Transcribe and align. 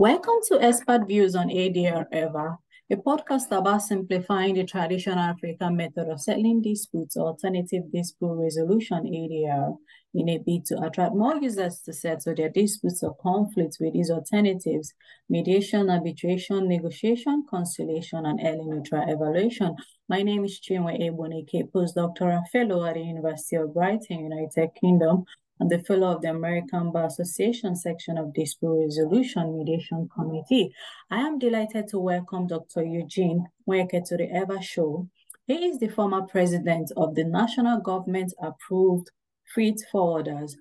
Welcome 0.00 0.36
to 0.46 0.62
Expert 0.62 1.08
Views 1.08 1.34
on 1.34 1.48
ADR 1.48 2.06
EVA, 2.12 2.56
a 2.88 2.96
podcast 2.98 3.50
about 3.50 3.82
simplifying 3.82 4.54
the 4.54 4.62
traditional 4.62 5.18
African 5.18 5.74
method 5.74 6.08
of 6.08 6.20
settling 6.20 6.62
disputes 6.62 7.16
alternative 7.16 7.90
dispute 7.92 8.32
resolution 8.32 8.98
ADR 8.98 9.76
in 10.14 10.28
a 10.28 10.38
bid 10.38 10.66
to 10.66 10.80
attract 10.80 11.16
more 11.16 11.34
users 11.42 11.80
to 11.80 11.92
settle 11.92 12.32
their 12.36 12.48
disputes 12.48 13.02
or 13.02 13.16
conflicts 13.16 13.80
with 13.80 13.92
these 13.92 14.12
alternatives, 14.12 14.94
mediation, 15.28 15.90
arbitration, 15.90 16.68
negotiation, 16.68 17.44
conciliation, 17.50 18.24
and 18.24 18.38
early 18.44 18.66
neutral 18.66 19.02
evaluation. 19.08 19.74
My 20.08 20.22
name 20.22 20.44
is 20.44 20.60
Chinwe 20.60 21.10
Ebonike, 21.10 21.72
postdoctoral 21.72 22.46
fellow 22.52 22.84
at 22.84 22.94
the 22.94 23.00
University 23.00 23.56
of 23.56 23.74
Brighton, 23.74 24.20
United 24.20 24.70
Kingdom. 24.80 25.24
I'm 25.60 25.68
the 25.68 25.80
fellow 25.80 26.14
of 26.14 26.22
the 26.22 26.30
American 26.30 26.92
Bar 26.92 27.06
Association 27.06 27.74
section 27.74 28.16
of 28.16 28.32
Dispute 28.32 28.80
Resolution 28.84 29.58
Mediation 29.58 30.08
Committee. 30.14 30.72
I 31.10 31.18
am 31.18 31.40
delighted 31.40 31.88
to 31.88 31.98
welcome 31.98 32.46
Dr. 32.46 32.84
Eugene 32.84 33.44
Nweke 33.68 34.04
to 34.04 34.16
the 34.16 34.30
EVA 34.32 34.62
show. 34.62 35.08
He 35.48 35.66
is 35.66 35.80
the 35.80 35.88
former 35.88 36.22
president 36.22 36.92
of 36.96 37.16
the 37.16 37.24
national 37.24 37.80
government 37.80 38.34
approved 38.40 39.10
freight 39.52 39.82
forwarders. 39.92 40.52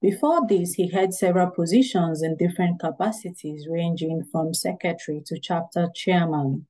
Before 0.00 0.46
this, 0.46 0.74
he 0.74 0.88
had 0.88 1.14
several 1.14 1.50
positions 1.50 2.22
in 2.22 2.36
different 2.36 2.78
capacities, 2.78 3.66
ranging 3.68 4.22
from 4.30 4.54
secretary 4.54 5.20
to 5.26 5.40
chapter 5.40 5.88
chairman. 5.96 6.68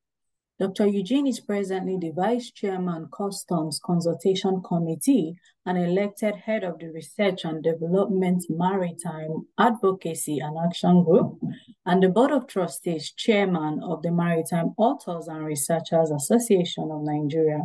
Dr. 0.61 0.87
Eugene 0.87 1.27
is 1.27 1.41
presently 1.41 1.99
the 2.01 2.13
Vice 2.13 2.53
Chairman, 2.53 3.09
Customs 3.13 3.81
Consultation 3.85 4.63
Committee 4.63 5.35
and 5.67 5.77
elected 5.77 6.37
head 6.37 6.63
of 6.63 6.79
the 6.79 6.93
Research 6.93 7.45
and 7.45 7.61
Development 7.61 8.41
Maritime 8.49 9.49
Advocacy 9.59 10.39
and 10.39 10.57
Action 10.65 11.03
Group, 11.03 11.41
and 11.87 12.01
the 12.01 12.09
Board 12.09 12.31
of 12.31 12.47
Trustees 12.47 13.11
Chairman 13.17 13.81
of 13.83 14.03
the 14.03 14.13
Maritime 14.13 14.75
Authors 14.77 15.27
and 15.27 15.45
Researchers 15.45 16.13
Association 16.13 16.89
of 16.93 17.03
Nigeria. 17.03 17.63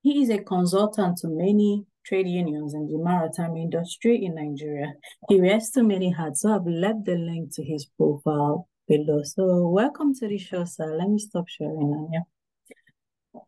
He 0.00 0.22
is 0.22 0.30
a 0.30 0.38
consultant 0.38 1.18
to 1.18 1.28
many 1.28 1.84
trade 2.06 2.26
unions 2.26 2.72
in 2.72 2.86
the 2.86 2.96
maritime 2.96 3.58
industry 3.58 4.24
in 4.24 4.36
Nigeria. 4.36 4.94
He 5.28 5.38
wears 5.42 5.68
too 5.68 5.84
many 5.84 6.10
hats, 6.12 6.40
so 6.40 6.54
I've 6.54 6.66
left 6.66 7.04
the 7.04 7.16
link 7.16 7.54
to 7.56 7.62
his 7.62 7.84
profile 7.84 8.66
below. 8.88 9.22
So 9.22 9.68
welcome 9.68 10.14
to 10.16 10.28
the 10.28 10.38
show, 10.38 10.64
sir. 10.64 10.96
Let 10.96 11.08
me 11.08 11.18
stop 11.18 11.48
sharing. 11.48 12.08
Yeah. 12.12 13.40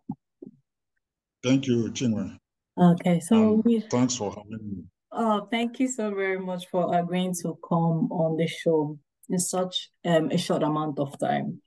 Thank 1.42 1.66
you, 1.66 1.90
Chinwe. 1.92 2.38
Okay, 2.78 3.20
so 3.20 3.62
we 3.64 3.80
thanks 3.80 4.16
for 4.16 4.30
having 4.30 4.58
me. 4.70 4.84
oh 5.12 5.46
thank 5.50 5.80
you 5.80 5.88
so 5.88 6.10
very 6.14 6.38
much 6.38 6.66
for 6.70 6.94
agreeing 6.98 7.32
to 7.42 7.56
come 7.66 8.10
on 8.12 8.36
the 8.36 8.46
show 8.46 8.98
in 9.30 9.38
such 9.38 9.90
um 10.04 10.30
a 10.30 10.36
short 10.36 10.62
amount 10.62 10.98
of 10.98 11.18
time. 11.18 11.62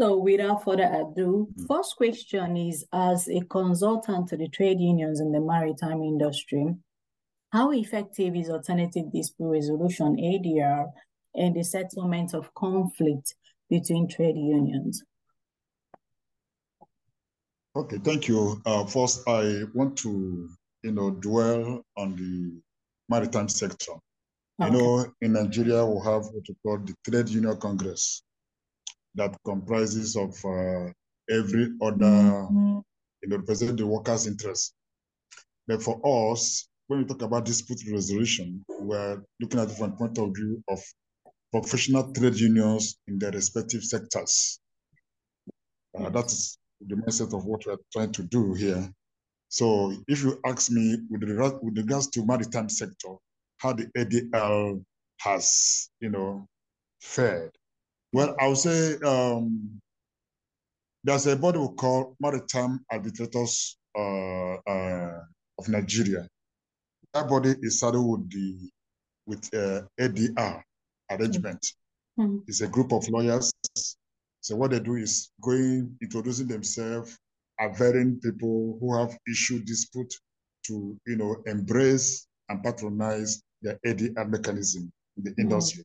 So 0.00 0.18
without 0.18 0.62
further 0.64 0.84
ado, 1.02 1.48
Mm. 1.58 1.66
first 1.68 1.96
question 1.96 2.56
is 2.56 2.84
as 2.92 3.28
a 3.28 3.40
consultant 3.42 4.28
to 4.28 4.36
the 4.36 4.48
trade 4.48 4.78
unions 4.80 5.20
in 5.20 5.32
the 5.32 5.40
maritime 5.40 6.02
industry, 6.02 6.66
how 7.52 7.72
effective 7.72 8.36
is 8.36 8.50
alternative 8.50 9.10
dispute 9.12 9.48
resolution 9.58 10.16
ADR 10.16 10.86
in 11.34 11.52
the 11.52 11.64
settlement 11.64 12.34
of 12.34 12.52
conflict 12.54 13.34
between 13.70 14.08
trade 14.08 14.36
unions? 14.36 15.02
Okay, 17.76 17.98
thank 17.98 18.28
you. 18.28 18.60
Uh, 18.64 18.84
first, 18.84 19.28
I 19.28 19.62
want 19.74 19.96
to, 19.98 20.48
you 20.82 20.92
know, 20.92 21.10
dwell 21.10 21.84
on 21.96 22.14
the 22.14 22.60
maritime 23.08 23.48
sector. 23.48 23.94
You 24.60 24.70
know, 24.70 25.06
in 25.20 25.32
Nigeria, 25.32 25.84
we 25.84 25.96
have 26.04 26.26
what 26.26 26.44
we 26.48 26.54
call 26.64 26.78
the 26.78 26.94
Trade 27.04 27.28
Union 27.28 27.56
Congress 27.56 28.22
that 29.16 29.36
comprises 29.44 30.14
of 30.16 30.32
uh, 30.44 30.92
every 31.28 31.72
other, 31.82 32.46
you 32.52 33.28
know, 33.28 33.36
represent 33.36 33.78
the 33.78 33.86
workers' 33.86 34.28
interests. 34.28 34.72
But 35.66 35.82
for 35.82 36.00
us, 36.32 36.68
when 36.86 37.00
we 37.00 37.04
talk 37.06 37.22
about 37.22 37.46
dispute 37.46 37.80
resolution, 37.90 38.64
we're 38.68 39.20
looking 39.40 39.58
at 39.58 39.68
different 39.68 39.98
point 39.98 40.18
of 40.18 40.32
view 40.36 40.62
of 40.68 40.80
professional 41.54 42.12
trade 42.12 42.34
unions 42.34 42.96
in 43.06 43.16
their 43.16 43.30
respective 43.30 43.84
sectors. 43.84 44.58
Uh, 45.96 46.10
that 46.10 46.26
is 46.26 46.58
the 46.80 46.96
mindset 46.96 47.32
of 47.32 47.44
what 47.44 47.64
we're 47.64 47.76
trying 47.92 48.10
to 48.10 48.24
do 48.24 48.54
here. 48.54 48.90
So 49.50 49.94
if 50.08 50.24
you 50.24 50.40
ask 50.44 50.72
me 50.72 50.96
with 51.08 51.22
regard 51.22 51.54
with 51.62 51.76
regards 51.76 52.08
to 52.08 52.26
maritime 52.26 52.68
sector, 52.68 53.14
how 53.58 53.72
the 53.72 53.86
ADR 53.96 54.82
has, 55.20 55.90
you 56.00 56.10
know, 56.10 56.44
fared. 57.00 57.52
Well, 58.12 58.34
I 58.40 58.48
would 58.48 58.58
say 58.58 58.96
um, 59.06 59.80
there's 61.04 61.28
a 61.28 61.36
body 61.36 61.58
we 61.60 61.68
call 61.76 62.16
Maritime 62.18 62.80
Arbitrators 62.90 63.76
uh, 63.96 64.54
uh, 64.54 65.20
of 65.60 65.68
Nigeria. 65.68 66.26
That 67.12 67.28
body 67.28 67.54
is 67.62 67.78
saddled 67.78 68.10
with 68.10 68.30
the 68.32 68.70
with 69.26 69.54
uh, 69.54 69.82
ADR 70.00 70.64
arrangement. 71.10 71.64
Mhm. 72.18 72.44
It's 72.46 72.60
a 72.60 72.68
group 72.68 72.92
of 72.92 73.08
lawyers. 73.08 73.52
So 74.40 74.56
what 74.56 74.70
they 74.72 74.80
do 74.80 74.94
is 74.96 75.30
going, 75.40 75.96
introducing 76.02 76.48
themselves, 76.48 77.18
averring 77.58 78.20
people 78.20 78.78
who 78.80 78.94
have 78.96 79.16
issue 79.30 79.62
dispute 79.64 80.12
to, 80.66 80.98
you 81.06 81.16
know, 81.16 81.42
embrace 81.46 82.26
and 82.48 82.62
patronize 82.62 83.42
the 83.62 83.78
ADR 83.86 84.28
mechanism 84.28 84.92
in 85.16 85.24
the 85.24 85.30
Mm. 85.30 85.38
industry. 85.40 85.84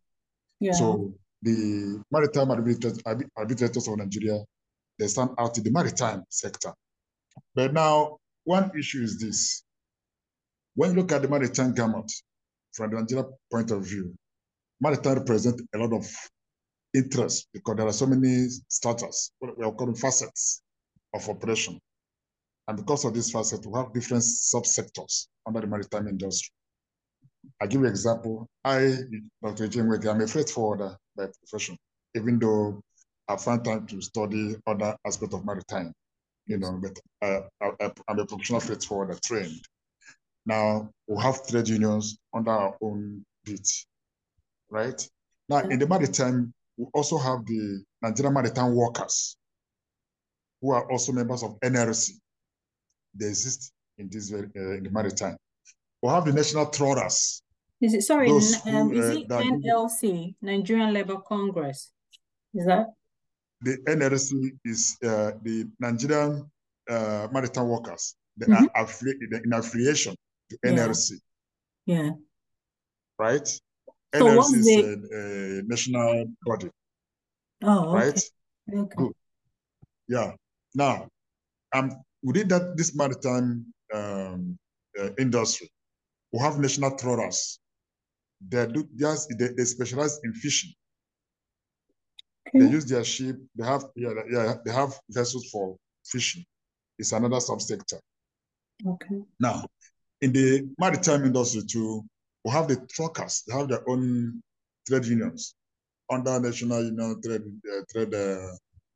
Yeah. 0.60 0.74
So 0.74 1.14
the 1.42 2.04
maritime 2.12 2.52
arbitrators, 2.52 3.00
arbitrators 3.38 3.88
of 3.88 3.98
Nigeria, 3.98 4.44
they 4.98 5.08
stand 5.08 5.32
out 5.38 5.58
in 5.58 5.64
the 5.64 5.72
maritime 5.72 6.24
sector. 6.30 6.74
But 7.56 7.74
now, 7.74 8.18
one 8.44 8.72
issue 8.78 9.02
is 9.02 9.18
this. 9.20 9.64
When 10.76 10.92
you 10.92 10.98
look 10.98 11.12
at 11.14 11.22
the 11.22 11.30
maritime 11.30 11.74
gamut 11.74 12.12
from 12.74 12.92
the 12.92 12.98
Nigeria 12.98 13.26
point 13.50 13.72
of 13.72 13.86
view, 13.86 14.14
maritime 14.82 15.16
represent 15.20 15.62
a 15.74 15.78
lot 15.78 15.94
of 15.94 16.06
interest 16.94 17.48
because 17.54 17.76
there 17.76 17.88
are 17.88 17.94
so 17.94 18.06
many 18.06 18.48
starters, 18.68 19.32
what 19.40 19.58
we 19.58 19.66
are 19.66 19.72
calling 19.72 19.96
facets 19.96 20.62
of 21.14 21.28
operation. 21.30 21.80
And 22.68 22.78
because 22.78 23.06
of 23.06 23.14
this 23.14 23.32
facet, 23.32 23.66
we 23.66 23.78
have 23.80 23.94
different 23.94 24.24
subsectors 24.24 25.28
under 25.46 25.62
the 25.62 25.68
maritime 25.68 26.08
industry. 26.08 26.52
I 27.62 27.68
give 27.68 27.82
you 27.82 27.88
an 27.88 27.92
example. 27.92 28.48
I, 28.64 28.96
Dr. 29.44 29.68
Jim 29.68 29.92
I'm 29.92 30.22
a 30.22 30.28
freight 30.28 30.50
forwarder 30.50 30.96
by 31.16 31.28
profession, 31.28 31.78
even 32.16 32.40
though 32.40 32.82
I 33.28 33.38
find 33.38 33.64
time 33.64 33.88
to 33.88 34.02
study 34.02 34.56
other 34.68 34.96
aspects 35.06 35.36
of 35.36 35.46
maritime, 35.46 35.94
you 36.46 36.58
know, 36.58 36.80
but 36.82 37.00
uh, 37.22 37.42
I, 37.80 37.92
I'm 38.08 38.20
a 38.20 38.26
professional 38.26 38.60
freight 38.60 38.84
forwarder 38.84 39.18
trained. 39.24 39.62
Now, 40.46 40.90
we 41.08 41.22
have 41.22 41.46
trade 41.48 41.68
unions 41.68 42.18
under 42.34 42.52
our 42.52 42.76
own 42.82 43.24
beat, 43.46 43.86
right? 44.70 45.10
Now, 45.48 45.60
in 45.60 45.80
the 45.80 45.88
maritime, 45.88 46.54
we 46.78 46.86
also 46.94 47.18
have 47.18 47.46
the 47.46 47.84
Nigerian 48.02 48.34
Maritime 48.34 48.74
Workers, 48.76 49.36
who 50.62 50.72
are 50.72 50.90
also 50.92 51.12
members 51.12 51.44
of 51.44 51.60
NRC. 51.62 52.12
They 53.16 53.28
exist 53.28 53.72
in 53.98 54.10
this 54.10 54.30
very, 54.30 54.48
uh, 54.56 54.78
in 54.78 54.84
the 54.84 54.92
maritime. 54.92 55.36
We 56.02 56.10
have 56.10 56.26
the 56.26 56.34
National 56.34 56.68
Trawlers. 56.68 57.42
Is 57.82 57.94
it 57.94 58.02
sorry, 58.04 58.30
Those 58.30 58.66
n- 58.66 58.76
um, 58.76 58.90
who, 58.90 59.00
is 59.00 59.06
uh, 59.10 59.20
it 59.20 59.28
that- 59.30 59.44
NLC, 59.44 60.36
Nigerian 60.42 60.94
Labour 60.94 61.18
Congress? 61.28 61.92
Is 62.54 62.66
that? 62.66 62.88
The 63.62 63.78
NRC 63.88 64.52
is 64.64 64.98
uh, 65.04 65.32
the 65.42 65.66
Nigerian 65.80 66.50
uh, 66.90 67.28
Maritime 67.32 67.68
Workers. 67.68 68.16
They 68.38 68.46
Mhm. 68.46 68.68
are 68.76 68.86
affili- 68.86 69.18
they're 69.30 69.42
in 69.44 69.54
affiliation 69.54 70.16
to 70.50 70.58
Yeah. 70.64 70.72
NRC, 70.72 71.20
Yeah. 71.86 72.12
right? 73.18 73.48
So 74.16 74.26
NRC 74.26 74.54
is 74.58 74.66
the- 74.66 75.10
a, 75.14 75.60
a 75.60 75.64
national 75.64 76.26
body, 76.46 76.70
Oh, 77.64 77.90
okay. 77.96 77.98
right? 78.08 78.24
Okay. 78.74 78.96
Good. 78.96 79.14
Yeah. 80.08 80.32
Now, 80.74 81.08
um, 81.74 81.92
within 82.24 82.48
that 82.48 82.76
this 82.78 82.96
maritime 82.96 83.66
um, 83.94 84.58
uh, 85.00 85.10
industry, 85.20 85.70
we 86.32 86.40
have 86.40 86.60
national 86.60 86.96
trawlers. 86.98 87.60
They 88.48 88.66
do 88.68 88.88
just 88.96 89.30
they, 89.38 89.50
they 89.56 89.66
specialize 89.66 90.20
in 90.24 90.34
fishing. 90.34 90.74
They 92.54 92.66
use 92.68 92.86
their 92.86 93.04
ship. 93.04 93.38
They 93.56 93.66
have 93.66 93.84
yeah, 93.96 94.14
yeah 94.32 94.56
they 94.66 94.72
have 94.72 94.94
vessels 95.10 95.50
for 95.52 95.76
fishing. 96.06 96.44
It's 96.98 97.12
another 97.12 97.38
subsector. 97.38 98.00
Okay. 98.86 99.22
Now, 99.40 99.66
in 100.22 100.32
the 100.34 100.68
maritime 100.80 101.26
industry 101.26 101.62
too, 101.70 102.04
we 102.50 102.54
have 102.56 102.68
the 102.68 102.78
truckers. 102.92 103.44
They 103.48 103.54
have 103.56 103.68
their 103.68 103.88
own 103.88 104.42
trade 104.88 105.06
unions 105.06 105.54
under 106.12 106.40
National 106.40 106.84
Union 106.84 107.22
Trade 107.24 107.44
uh, 107.44 107.82
Trade 107.92 108.14
uh, 108.16 108.52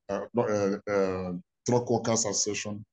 uh, 0.10 0.26
uh, 0.38 0.92
uh, 0.92 1.32
Truck 1.68 1.90
Workers 1.92 2.26
Association 2.26 2.84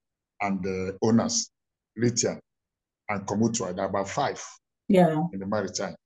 and 0.43 0.62
the 0.62 0.99
owners, 1.03 1.51
Lithium 1.97 2.39
and 3.09 3.27
Komutua. 3.27 3.75
There 3.75 3.85
are 3.85 3.89
about 3.89 4.09
five 4.09 4.43
Yeah. 4.89 5.25
in 5.33 5.41
the 5.41 5.47
maritime. 5.47 5.97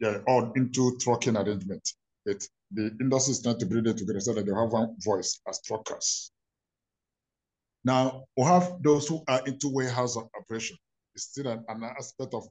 Yeah, 0.00 0.18
all 0.26 0.52
into 0.56 0.98
trucking 0.98 1.36
arrangement. 1.36 1.88
It, 2.26 2.48
the 2.72 2.90
industry 3.00 3.32
is 3.32 3.42
trying 3.42 3.58
to 3.60 3.66
bring 3.66 3.84
them 3.84 3.96
together 3.96 4.18
so 4.20 4.32
that 4.34 4.44
they 4.46 4.52
have 4.52 4.72
one 4.72 4.96
voice 4.98 5.40
as 5.48 5.60
truckers. 5.62 6.32
Now, 7.84 8.24
we 8.36 8.42
have 8.44 8.82
those 8.82 9.06
who 9.06 9.22
are 9.28 9.42
into 9.46 9.68
warehouse 9.68 10.16
operation. 10.16 10.76
It's 11.14 11.24
still 11.26 11.46
an, 11.46 11.64
an 11.68 11.84
aspect 11.84 12.34
of 12.34 12.48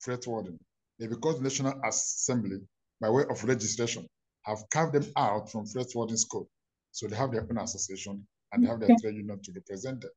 freight 0.00 0.24
forwarding. 0.24 0.58
because 0.98 1.36
the 1.38 1.44
National 1.44 1.80
Assembly, 1.84 2.58
by 3.00 3.10
way 3.10 3.24
of 3.30 3.42
registration, 3.44 4.06
have 4.42 4.58
carved 4.70 4.94
them 4.94 5.06
out 5.16 5.50
from 5.50 5.66
freight 5.66 5.90
forwarding 5.92 6.16
scope. 6.16 6.48
So 6.92 7.06
they 7.06 7.16
have 7.16 7.32
their 7.32 7.42
own 7.42 7.58
association 7.58 8.26
and 8.52 8.64
they 8.64 8.68
have 8.68 8.80
their 8.80 8.96
trade 9.00 9.16
union 9.16 9.40
to 9.42 9.52
represent 9.52 10.00
them. 10.00 10.10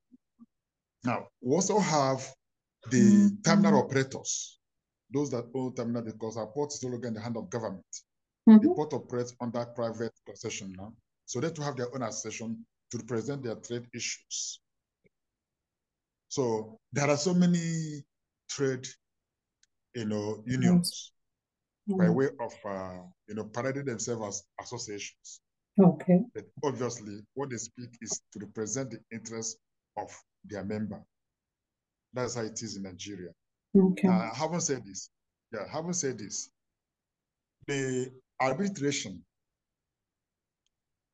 Now, 1.04 1.28
we 1.42 1.56
also 1.56 1.80
have 1.80 2.19
the 2.89 3.01
mm 3.01 3.28
-hmm. 3.28 3.44
terminal 3.44 3.75
operators, 3.83 4.60
those 5.13 5.30
that 5.31 5.45
own 5.54 5.74
terminal 5.75 6.04
because 6.04 6.39
our 6.39 6.51
port 6.54 6.74
is 6.74 6.84
no 6.84 6.89
longer 6.89 7.07
in 7.07 7.13
the 7.13 7.22
hand 7.22 7.38
of 7.38 7.50
government. 7.50 7.92
Mm 8.45 8.54
-hmm. 8.54 8.62
The 8.62 8.69
port 8.75 8.94
operates 8.94 9.34
under 9.39 9.66
private 9.66 10.16
concession 10.25 10.72
now. 10.72 10.94
So 11.25 11.39
they 11.39 11.51
to 11.51 11.63
have 11.63 11.75
their 11.75 11.89
own 11.94 12.04
association 12.04 12.66
to 12.89 12.98
represent 12.98 13.44
their 13.44 13.56
trade 13.56 13.88
issues. 13.94 14.62
So 16.27 16.80
there 16.94 17.10
are 17.10 17.18
so 17.18 17.34
many 17.34 18.04
trade, 18.48 18.88
you 19.95 20.05
know, 20.05 20.43
unions 20.45 21.11
mm 21.13 21.17
by 21.97 22.09
way 22.09 22.27
of, 22.39 22.53
uh, 22.63 23.01
you 23.27 23.35
know, 23.35 23.43
parading 23.45 23.85
themselves 23.85 24.27
as 24.27 24.43
associations. 24.65 25.41
Okay. 25.79 26.19
But 26.33 26.45
obviously, 26.63 27.19
what 27.33 27.49
they 27.49 27.57
speak 27.57 27.89
is 28.01 28.21
to 28.31 28.39
represent 28.39 28.91
the 28.91 28.99
interests 29.11 29.57
of 29.97 30.09
their 30.45 30.63
member. 30.63 31.03
That's 32.13 32.35
how 32.35 32.43
it 32.43 32.61
is 32.61 32.77
in 32.77 32.83
Nigeria. 32.83 33.31
Okay. 33.75 34.07
Uh, 34.07 34.11
I 34.11 34.31
haven't 34.33 34.61
said 34.61 34.85
this. 34.85 35.09
Yeah, 35.51 35.65
I 35.67 35.69
haven't 35.69 35.95
said 35.95 36.19
this. 36.19 36.49
The 37.67 38.09
arbitration, 38.39 39.25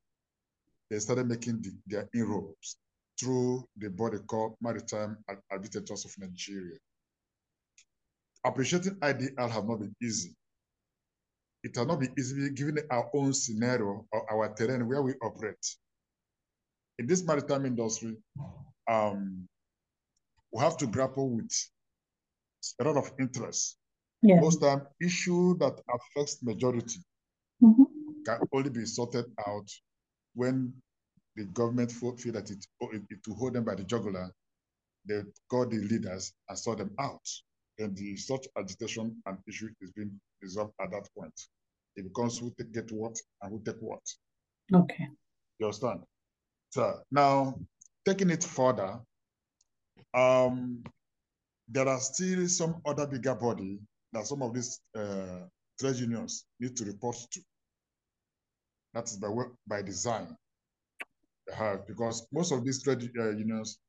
they 0.93 0.99
started 0.99 1.27
making 1.27 1.61
the, 1.61 1.71
their 1.87 2.09
inroads 2.13 2.77
through 3.19 3.67
the 3.77 3.89
body 3.89 4.19
called 4.27 4.55
Maritime 4.61 5.17
Arbitrators 5.51 6.05
of 6.05 6.11
Nigeria. 6.19 6.77
Appreciating 8.45 8.95
IDR 8.95 9.49
have 9.49 9.65
not 9.67 9.79
been 9.79 9.95
easy 10.01 10.35
it 11.63 11.77
will 11.77 11.85
not 11.85 11.99
be 11.99 12.09
easy 12.17 12.49
given 12.49 12.77
our 12.91 13.09
own 13.13 13.33
scenario 13.33 14.05
or 14.11 14.31
our 14.31 14.53
terrain 14.53 14.85
where 14.87 15.01
we 15.01 15.13
operate. 15.21 15.65
In 16.99 17.07
this 17.07 17.23
maritime 17.25 17.65
industry, 17.65 18.17
um, 18.89 19.47
we 20.51 20.61
have 20.61 20.77
to 20.77 20.87
grapple 20.87 21.29
with 21.29 21.51
a 22.79 22.83
lot 22.83 22.97
of 22.97 23.11
interest. 23.19 23.77
Yeah. 24.21 24.39
Most 24.39 24.61
time, 24.61 24.81
issue 25.01 25.57
that 25.57 25.79
affects 25.95 26.43
majority 26.43 26.99
mm 27.61 27.73
-hmm. 27.75 27.85
can 28.25 28.39
only 28.51 28.69
be 28.69 28.85
sorted 28.85 29.25
out 29.47 29.69
when 30.35 30.73
the 31.35 31.45
government 31.45 31.91
feel 31.91 32.33
that 32.33 32.49
it, 32.51 32.65
it, 32.81 33.01
it 33.09 33.19
will 33.27 33.35
hold 33.35 33.53
them 33.53 33.63
by 33.63 33.75
the 33.75 33.83
jugular. 33.83 34.31
They 35.07 35.21
call 35.49 35.65
the 35.67 35.77
leaders 35.77 36.33
and 36.47 36.57
sort 36.57 36.77
them 36.77 36.91
out. 36.99 37.27
And 37.79 37.95
the 37.95 38.15
such 38.15 38.47
agitation 38.57 39.21
and 39.25 39.37
issue 39.47 39.69
is 39.81 39.91
being 39.91 40.19
resolved 40.41 40.73
at 40.79 40.91
that 40.91 41.07
point. 41.17 41.33
It 41.95 42.03
becomes 42.03 42.37
who 42.37 42.53
take, 42.57 42.71
get 42.73 42.91
what 42.91 43.17
and 43.41 43.51
who 43.51 43.63
take 43.63 43.81
what. 43.81 44.01
Okay. 44.73 45.07
You 45.59 45.65
understand? 45.65 46.01
So 46.69 46.99
now 47.11 47.59
taking 48.05 48.29
it 48.29 48.43
further, 48.43 48.99
um, 50.13 50.83
there 51.67 51.87
are 51.87 51.99
still 51.99 52.47
some 52.47 52.81
other 52.85 53.07
bigger 53.07 53.35
body 53.35 53.79
that 54.11 54.27
some 54.27 54.41
of 54.43 54.53
these 54.53 54.79
uh, 54.95 55.45
trade 55.79 55.95
unions 55.95 56.45
need 56.59 56.75
to 56.77 56.85
report 56.85 57.17
to. 57.31 57.41
That 58.93 59.05
is 59.05 59.17
by 59.17 59.29
by 59.67 59.81
design. 59.81 60.35
Uh, 61.59 61.77
because 61.87 62.25
most 62.31 62.51
of 62.51 62.63
these 62.63 62.81
trade 62.83 63.09
uh, 63.19 63.31
unions, 63.31 63.79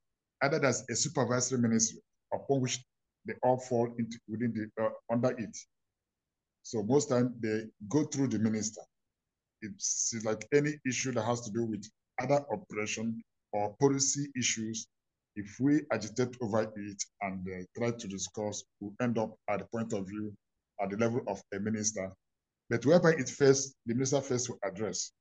either 0.43 0.65
as 0.65 0.85
a 0.91 0.97
supervisory 0.97 1.59
ministry 1.61 2.01
upon 2.33 2.61
which 2.61 2.83
they 3.27 3.35
all 3.43 3.59
fall 3.59 3.95
into 3.99 4.19
within 4.29 4.53
the 4.53 4.85
uh, 4.85 4.91
under 5.11 5.31
it. 5.39 5.57
So 6.63 6.83
most 6.83 7.09
time 7.11 7.35
they 7.41 7.65
go 7.89 8.05
through 8.05 8.29
the 8.29 8.39
minister. 8.39 8.81
It's 9.63 10.15
like 10.25 10.47
any 10.53 10.79
issue 10.87 11.13
that 11.13 11.23
has 11.25 11.41
to 11.43 11.51
do 11.53 11.65
with 11.65 11.85
other 12.21 12.45
operation 12.53 13.23
or 13.53 13.75
policy 13.81 14.29
issues. 14.37 14.87
If 15.37 15.57
we 15.61 15.83
agitate 15.93 16.37
over 16.41 16.63
it 16.63 17.03
and 17.23 17.47
uh, 17.49 17.65
try 17.77 17.91
to 17.91 18.09
discuss, 18.09 18.65
we 18.81 18.91
end 19.01 19.19
up 19.19 19.37
at 19.49 19.61
the 19.61 19.67
point 19.67 19.93
of 19.93 20.07
view 20.07 20.33
at 20.81 20.91
the 20.91 20.97
level 20.97 21.21
of 21.29 21.43
a 21.55 21.61
minister. 21.61 22.13
But 22.71 22.87
whereby 22.87 23.13
it 23.13 23.29
first, 23.29 23.75
the 23.87 23.95
minister 23.95 24.21
first 24.21 24.49
will 24.49 24.59
address, 24.65 25.13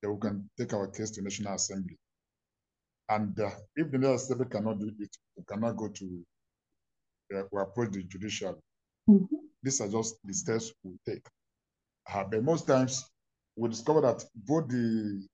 then 0.00 0.12
we 0.12 0.20
can 0.20 0.50
take 0.58 0.72
our 0.72 0.88
case 0.88 1.10
to 1.12 1.22
National 1.22 1.54
Assembly. 1.54 1.96
And 3.08 3.38
uh, 3.40 3.50
if 3.76 3.90
the 3.90 3.98
National 3.98 4.14
Assembly 4.14 4.46
cannot 4.50 4.78
do 4.78 4.90
it, 4.98 5.16
we 5.36 5.44
cannot 5.44 5.76
go 5.76 5.88
to 5.88 6.24
uh, 7.34 7.42
we 7.50 7.60
approach 7.60 7.92
the 7.92 8.02
judicial. 8.04 8.62
Mm 9.08 9.18
-hmm. 9.18 9.38
These 9.62 9.82
are 9.82 9.90
just 9.90 10.16
the 10.24 10.34
steps 10.34 10.74
we 10.82 10.98
take. 11.04 11.28
Uh, 12.06 12.24
but 12.30 12.42
most 12.42 12.66
times 12.66 13.04
we 13.56 13.68
discover 13.68 14.02
that 14.02 14.30
both 14.34 14.68
the 14.68 15.28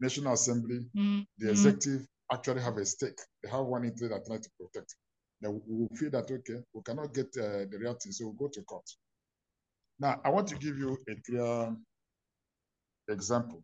National 0.00 0.32
Assembly, 0.32 0.90
mm 0.92 1.02
-hmm. 1.02 1.26
the 1.38 1.50
executive 1.50 2.06
actually 2.32 2.62
have 2.62 2.80
a 2.80 2.84
stake. 2.84 3.20
They 3.42 3.50
have 3.50 3.66
one 3.66 3.86
interest 3.86 4.12
that 4.12 4.24
they 4.24 4.36
try 4.36 4.38
to 4.38 4.50
protect. 4.58 4.96
Then 5.40 5.60
we 5.66 5.96
feel 5.96 6.10
that, 6.10 6.30
okay, 6.30 6.62
we 6.72 6.82
cannot 6.82 7.14
get 7.14 7.36
uh, 7.36 7.66
the 7.70 7.78
reality, 7.78 8.12
so 8.12 8.24
we'll 8.24 8.38
go 8.38 8.48
to 8.48 8.62
court. 8.62 8.88
Now, 9.98 10.20
I 10.24 10.30
want 10.30 10.48
to 10.48 10.56
give 10.56 10.76
you 10.76 10.98
a 11.08 11.14
clear 11.26 11.76
example 13.08 13.62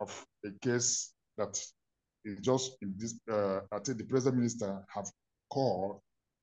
of 0.00 0.26
a 0.44 0.50
case 0.60 1.12
that 1.38 1.58
is 2.24 2.38
just 2.40 2.76
in 2.82 2.94
this, 2.96 3.18
uh, 3.30 3.60
I 3.72 3.78
think 3.80 3.98
the 3.98 4.04
president 4.04 4.38
minister 4.38 4.84
have 4.94 5.06
called 5.50 6.00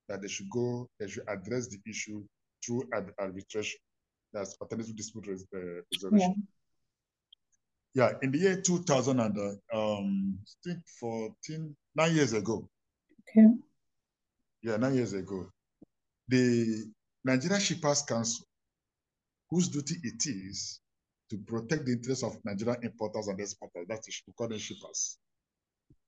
that 0.07 0.21
they 0.21 0.27
should 0.27 0.49
go, 0.49 0.89
they 0.99 1.07
should 1.07 1.23
address 1.27 1.67
the 1.67 1.79
issue 1.87 2.23
through 2.65 2.83
arbitration. 3.19 3.79
That's 4.33 4.55
alternative 4.61 4.95
dispute 4.95 5.27
res 5.27 5.45
uh, 5.55 5.81
resolution. 5.93 6.47
Yeah. 7.93 8.09
yeah. 8.11 8.17
in 8.21 8.31
the 8.31 8.37
year 8.37 8.61
2000 8.61 9.19
and 9.19 9.37
uh, 9.37 9.77
um, 9.77 10.37
I 10.41 10.69
think 10.69 10.79
14, 10.99 11.75
nine 11.95 12.15
years 12.15 12.33
ago. 12.33 12.67
Okay. 13.29 13.47
Yeah, 14.61 14.77
nine 14.77 14.95
years 14.95 15.13
ago, 15.13 15.49
the 16.27 16.85
Nigeria 17.23 17.59
Shippers 17.59 18.01
Council, 18.01 18.45
whose 19.49 19.67
duty 19.69 19.95
it 20.03 20.25
is 20.25 20.79
to 21.29 21.37
protect 21.37 21.85
the 21.85 21.91
interests 21.93 22.23
of 22.23 22.37
Nigerian 22.43 22.83
importers 22.83 23.27
and 23.27 23.39
exporters, 23.39 23.85
that's 23.87 24.21
we 24.27 24.33
call 24.33 24.47
them 24.47 24.57
shippers, 24.57 25.17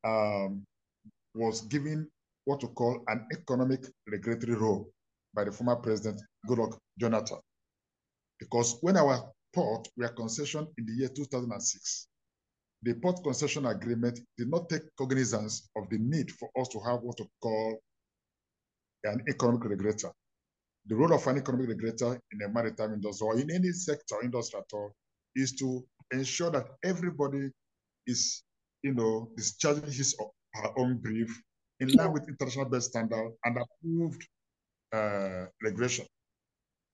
um, 0.04 0.64
was 1.36 1.62
given 1.62 2.08
what 2.46 2.62
we 2.64 2.70
call 2.70 3.04
an 3.08 3.28
economic 3.32 3.86
regulatory 4.10 4.56
role 4.56 4.90
by 5.34 5.44
the 5.44 5.52
former 5.52 5.76
president, 5.76 6.22
Goodluck 6.48 6.78
Jonathan. 7.00 7.40
Because 8.40 8.78
when 8.82 8.98
our 8.98 9.32
port 9.54 9.88
were 9.96 10.10
concessioned 10.10 10.68
in 10.78 10.86
the 10.86 10.94
year 10.94 11.10
2006, 11.10 12.08
the 12.84 12.96
port 12.96 13.24
concession 13.24 13.68
agreement 13.68 14.20
did 14.38 14.50
not 14.50 14.68
take 14.70 14.82
cognizance 14.98 15.70
of 15.76 15.88
the 15.90 16.00
need 16.00 16.32
for 16.32 16.50
us 16.60 16.68
to 16.70 16.80
have 16.80 17.02
what 17.02 17.20
we 17.20 17.28
call 17.42 17.78
an 19.04 19.22
economic 19.30 19.64
regulator. 19.66 20.12
The 20.88 20.96
role 20.96 21.14
of 21.14 21.26
an 21.28 21.38
economic 21.38 21.70
regulator 21.70 22.20
in 22.32 22.42
a 22.42 22.50
maritime 22.50 22.94
industry 22.94 23.28
or 23.28 23.40
in 23.40 23.52
any 23.52 23.72
sector 23.72 24.16
industry 24.24 24.60
at 24.60 24.74
all 24.74 24.92
is 25.36 25.54
to 25.54 25.86
ensure 26.12 26.52
that 26.52 26.68
everybody 26.84 27.50
is, 28.08 28.44
you 28.84 28.94
know, 28.94 29.30
discharging 29.38 29.92
his 29.92 30.16
or 30.20 30.32
her 30.56 30.70
own 30.78 30.98
brief 30.98 31.42
in 31.80 31.90
line 31.94 32.12
with 32.12 32.28
international 32.28 32.66
best 32.66 32.90
standard 32.90 33.32
and 33.46 33.58
approved 33.58 34.28
uh, 34.94 35.46
regulation. 35.64 36.06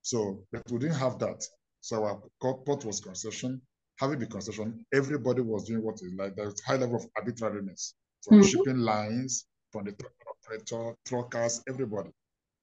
So, 0.01 0.45
but 0.51 0.63
we 0.71 0.79
didn't 0.79 0.95
have 0.95 1.19
that. 1.19 1.43
So 1.81 2.03
our 2.03 2.21
port 2.41 2.85
was 2.85 2.99
concession. 2.99 3.61
Having 3.99 4.19
the 4.19 4.25
concession, 4.27 4.85
everybody 4.93 5.41
was 5.41 5.65
doing 5.65 5.83
what 5.83 5.95
is 5.95 6.13
like. 6.17 6.35
There's 6.35 6.61
high 6.61 6.75
level 6.75 6.97
of 6.97 7.07
arbitrariness 7.15 7.95
from 8.23 8.37
mm 8.37 8.41
-hmm. 8.41 8.49
shipping 8.49 8.77
lines, 8.77 9.47
from 9.71 9.85
the 9.85 9.91
truck 9.93 10.13
operator, 10.33 10.95
truckers, 11.07 11.61
everybody. 11.67 12.11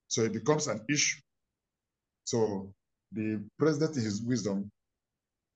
So 0.07 0.23
it 0.23 0.33
becomes 0.33 0.67
an 0.67 0.81
issue. 0.89 1.19
So 2.23 2.73
the 3.11 3.43
president, 3.57 3.97
in 3.97 4.03
his 4.03 4.21
wisdom, 4.21 4.71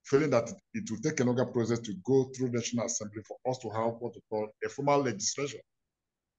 feeling 0.04 0.30
that 0.32 0.52
it 0.74 0.90
will 0.90 1.00
take 1.00 1.20
a 1.20 1.24
longer 1.24 1.46
process 1.46 1.80
to 1.80 1.94
go 2.06 2.26
through 2.36 2.50
National 2.50 2.86
Assembly 2.86 3.22
for 3.28 3.38
us 3.50 3.58
to 3.60 3.70
have 3.70 3.94
what 4.00 4.16
we 4.16 4.22
call 4.30 4.50
a 4.64 4.70
formal 4.70 5.02
legislation 5.02 5.60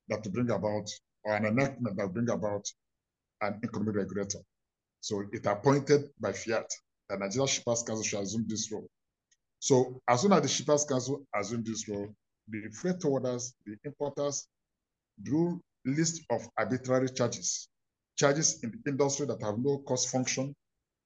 that 0.09 0.23
to 0.25 0.31
bring 0.31 0.51
about, 0.51 0.91
or 1.25 1.37
an 1.37 1.47
enactment 1.47 1.97
that 1.97 2.03
will 2.03 2.13
bring 2.13 2.31
about 2.31 2.67
an 3.43 3.61
economic 3.63 3.97
regulator. 3.97 4.41
So 5.01 5.25
it 5.33 5.47
appointed 5.47 6.11
by 6.21 6.33
fiat 6.33 6.69
that 7.09 7.21
Nigeria 7.21 7.49
Shippers 7.49 7.83
Council 7.83 8.05
shall 8.05 8.23
assume 8.23 8.47
this 8.49 8.71
role. 8.73 8.89
So 9.59 10.01
as 10.09 10.23
soon 10.23 10.33
as 10.33 10.43
the 10.43 10.49
Shippers 10.49 10.85
Council 10.85 11.23
assumed 11.35 11.67
this 11.67 11.89
role, 11.89 12.09
the 12.49 12.69
freight 12.73 12.99
forwarders, 12.99 13.53
the 13.67 13.77
importers, 13.85 14.47
drew 15.23 15.61
list 15.85 16.23
of 16.31 16.49
arbitrary 16.57 17.09
charges, 17.11 17.69
charges 18.17 18.63
in 18.63 18.71
the 18.71 18.91
industry 18.91 19.27
that 19.27 19.43
have 19.43 19.59
no 19.59 19.79
cost 19.79 20.11
function, 20.11 20.55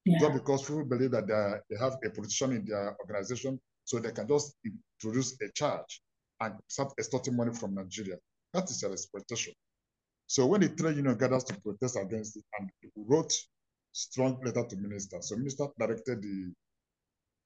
yeah. 0.04 0.18
just 0.18 0.32
because 0.34 0.62
people 0.62 0.84
believe 0.84 1.12
that 1.12 1.26
they, 1.26 1.52
they 1.70 1.80
have 1.80 1.96
a 2.04 2.10
position 2.10 2.52
in 2.52 2.64
their 2.64 2.96
organization, 3.00 3.60
so 3.84 3.98
they 3.98 4.12
can 4.12 4.26
just 4.26 4.56
introduce 4.64 5.36
a 5.42 5.50
charge 5.54 6.02
and 6.40 6.54
start 6.68 6.92
extorting 6.98 7.36
money 7.36 7.54
from 7.54 7.74
Nigeria. 7.74 8.16
That 8.52 8.64
is 8.70 8.82
an 8.82 8.92
exploitation. 8.92 9.52
So 10.26 10.46
when 10.46 10.62
the 10.62 10.68
trade 10.68 10.96
union 10.96 11.16
gathers 11.18 11.44
to 11.44 11.60
protest 11.60 11.96
against 12.00 12.36
it 12.36 12.44
and 12.58 12.70
wrote 12.96 13.32
strong 13.92 14.40
letter 14.44 14.64
to 14.68 14.76
minister, 14.76 15.18
so 15.20 15.36
minister 15.36 15.66
directed 15.78 16.22
the 16.22 16.52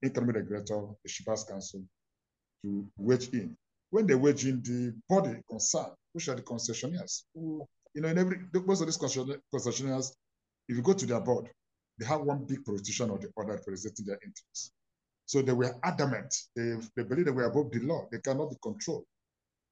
interim 0.02 0.30
regulator, 0.30 0.86
the 1.02 1.08
Shippers 1.08 1.44
Council, 1.44 1.82
to 2.64 2.86
wage 2.96 3.28
in. 3.30 3.56
When 3.90 4.06
they 4.06 4.14
wage 4.14 4.46
in, 4.46 4.62
the 4.62 4.94
body 5.08 5.40
concerned, 5.48 5.92
which 6.12 6.28
are 6.28 6.36
the 6.36 6.42
concessionaires, 6.42 7.24
mm. 7.36 7.64
You 7.94 8.02
know, 8.02 8.08
in 8.08 8.18
every 8.18 8.38
most 8.66 8.80
of 8.80 8.86
these 8.86 8.98
concessionaires, 8.98 10.12
if 10.68 10.76
you 10.76 10.82
go 10.82 10.92
to 10.92 11.06
their 11.06 11.20
board, 11.20 11.48
they 11.98 12.06
have 12.06 12.20
one 12.20 12.44
big 12.44 12.64
politician 12.64 13.10
or 13.10 13.18
the 13.18 13.30
other 13.38 13.54
representing 13.54 14.06
their 14.06 14.18
interests. 14.24 14.72
So 15.26 15.42
they 15.42 15.52
were 15.52 15.74
adamant. 15.82 16.34
They, 16.54 16.76
they 16.96 17.02
believe 17.02 17.26
they 17.26 17.32
were 17.32 17.44
above 17.44 17.70
the 17.70 17.80
law. 17.80 18.06
They 18.10 18.18
cannot 18.18 18.50
be 18.50 18.56
controlled. 18.62 19.04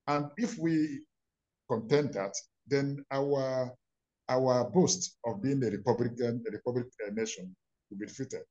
And 0.06 0.26
if 0.36 0.58
we 0.58 1.00
contend 1.70 2.14
that, 2.14 2.34
then 2.66 3.04
our 3.10 3.72
our 4.28 4.64
boast 4.70 5.16
of 5.24 5.40
being 5.40 5.62
a 5.62 5.70
Republican, 5.70 6.42
a 6.48 6.50
Republic 6.50 6.86
nation 7.12 7.54
will 7.90 7.98
be 7.98 8.06
defeated. 8.06 8.42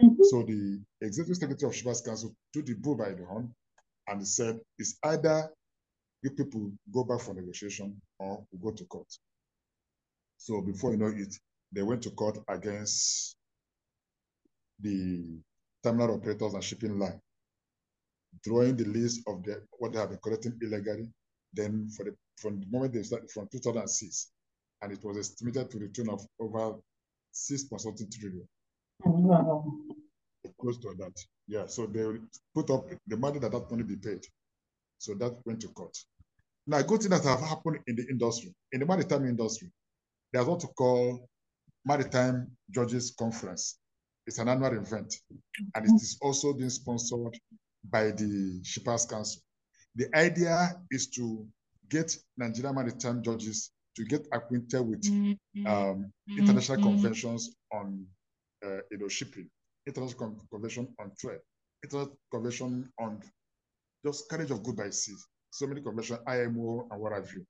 Mm 0.00 0.08
-hmm. 0.10 0.24
So 0.30 0.42
the 0.44 0.80
executive 1.00 1.40
secretary 1.40 1.68
of 1.68 1.74
Shippers 1.74 2.02
Council 2.02 2.30
took 2.52 2.66
the 2.66 2.74
bull 2.74 2.96
by 2.96 3.14
the 3.14 3.24
horn 3.24 3.54
and 4.06 4.26
said, 4.26 4.60
it's 4.78 4.94
either 5.02 5.50
you 6.22 6.30
people 6.30 6.72
go 6.92 7.04
back 7.04 7.20
for 7.20 7.34
negotiation 7.34 8.00
or 8.18 8.44
we 8.52 8.58
go 8.58 8.72
to 8.72 8.84
court. 8.84 9.08
So 10.38 10.60
before 10.60 10.92
you 10.92 10.98
know 10.98 11.12
it, 11.14 11.34
they 11.72 11.82
went 11.82 12.02
to 12.02 12.10
court 12.10 12.38
against 12.48 13.36
the 14.80 15.24
terminal 15.82 16.16
operators 16.16 16.54
and 16.54 16.64
shipping 16.64 16.98
line, 16.98 17.20
drawing 18.42 18.76
the 18.76 18.84
list 18.84 19.22
of 19.26 19.42
the, 19.44 19.62
what 19.78 19.92
they 19.92 19.98
have 19.98 20.10
been 20.10 20.18
collecting 20.22 20.58
illegally. 20.60 21.10
Then 21.52 21.88
for 21.96 22.04
the, 22.04 22.14
from 22.36 22.60
the 22.60 22.66
moment 22.66 22.92
they 22.92 23.02
started 23.02 23.30
from 23.30 23.48
2006, 23.50 24.30
and 24.82 24.92
it 24.92 25.02
was 25.02 25.18
estimated 25.18 25.70
to 25.70 25.78
the 25.78 25.88
tune 25.88 26.10
of 26.10 26.26
over 26.38 26.76
6.something 27.34 28.10
trillion. 28.10 28.48
Wow. 29.04 29.64
Close 30.60 30.78
to 30.78 30.94
that. 30.98 31.12
Yeah, 31.48 31.66
so 31.66 31.86
they 31.86 32.04
put 32.54 32.70
up 32.70 32.86
the 33.06 33.16
money 33.16 33.38
that 33.38 33.52
that 33.52 33.70
money 33.70 33.82
be 33.82 33.96
paid. 33.96 34.26
So 34.98 35.14
that 35.14 35.36
went 35.44 35.60
to 35.60 35.68
court. 35.68 35.96
Now, 36.66 36.78
a 36.78 36.82
good 36.82 37.00
thing 37.00 37.10
that 37.10 37.24
have 37.24 37.40
happened 37.40 37.78
in 37.86 37.96
the 37.96 38.06
industry, 38.10 38.54
in 38.72 38.80
the 38.80 38.86
maritime 38.86 39.26
industry, 39.26 39.70
there's 40.32 40.46
what 40.46 40.60
to 40.60 40.66
call 40.68 41.28
Maritime 41.84 42.50
Judges 42.70 43.14
Conference. 43.16 43.78
It's 44.26 44.38
an 44.38 44.48
annual 44.48 44.72
event, 44.76 45.14
and 45.74 45.84
it 45.84 45.94
is 46.02 46.18
also 46.20 46.52
being 46.52 46.70
sponsored 46.70 47.38
by 47.88 48.10
the 48.10 48.60
Shippers 48.64 49.06
Council. 49.06 49.40
The 49.94 50.08
idea 50.16 50.74
is 50.90 51.08
to 51.10 51.46
get 51.88 52.16
Nigerian 52.36 52.74
maritime 52.74 53.22
judges 53.22 53.70
to 53.96 54.04
get 54.04 54.26
acquainted 54.32 54.82
with 54.82 55.02
mm-hmm. 55.02 55.66
um, 55.66 56.12
international 56.28 56.78
mm-hmm. 56.78 56.88
conventions 56.88 57.54
on 57.72 58.04
uh, 58.64 58.78
you 58.90 58.98
know 58.98 59.08
shipping, 59.08 59.48
international 59.86 60.36
convention 60.50 60.88
on 61.00 61.12
trade, 61.18 61.38
international 61.84 62.18
convention 62.32 62.88
on 63.00 63.20
just 64.06 64.30
carriage 64.30 64.50
of 64.50 64.62
goods 64.62 64.76
by 64.76 64.90
sea, 64.90 65.14
so 65.50 65.66
many 65.66 65.82
conventions, 65.82 66.20
IMO 66.26 66.86
and 66.90 67.00
what 67.00 67.12
have 67.12 67.28
you. 67.32 67.44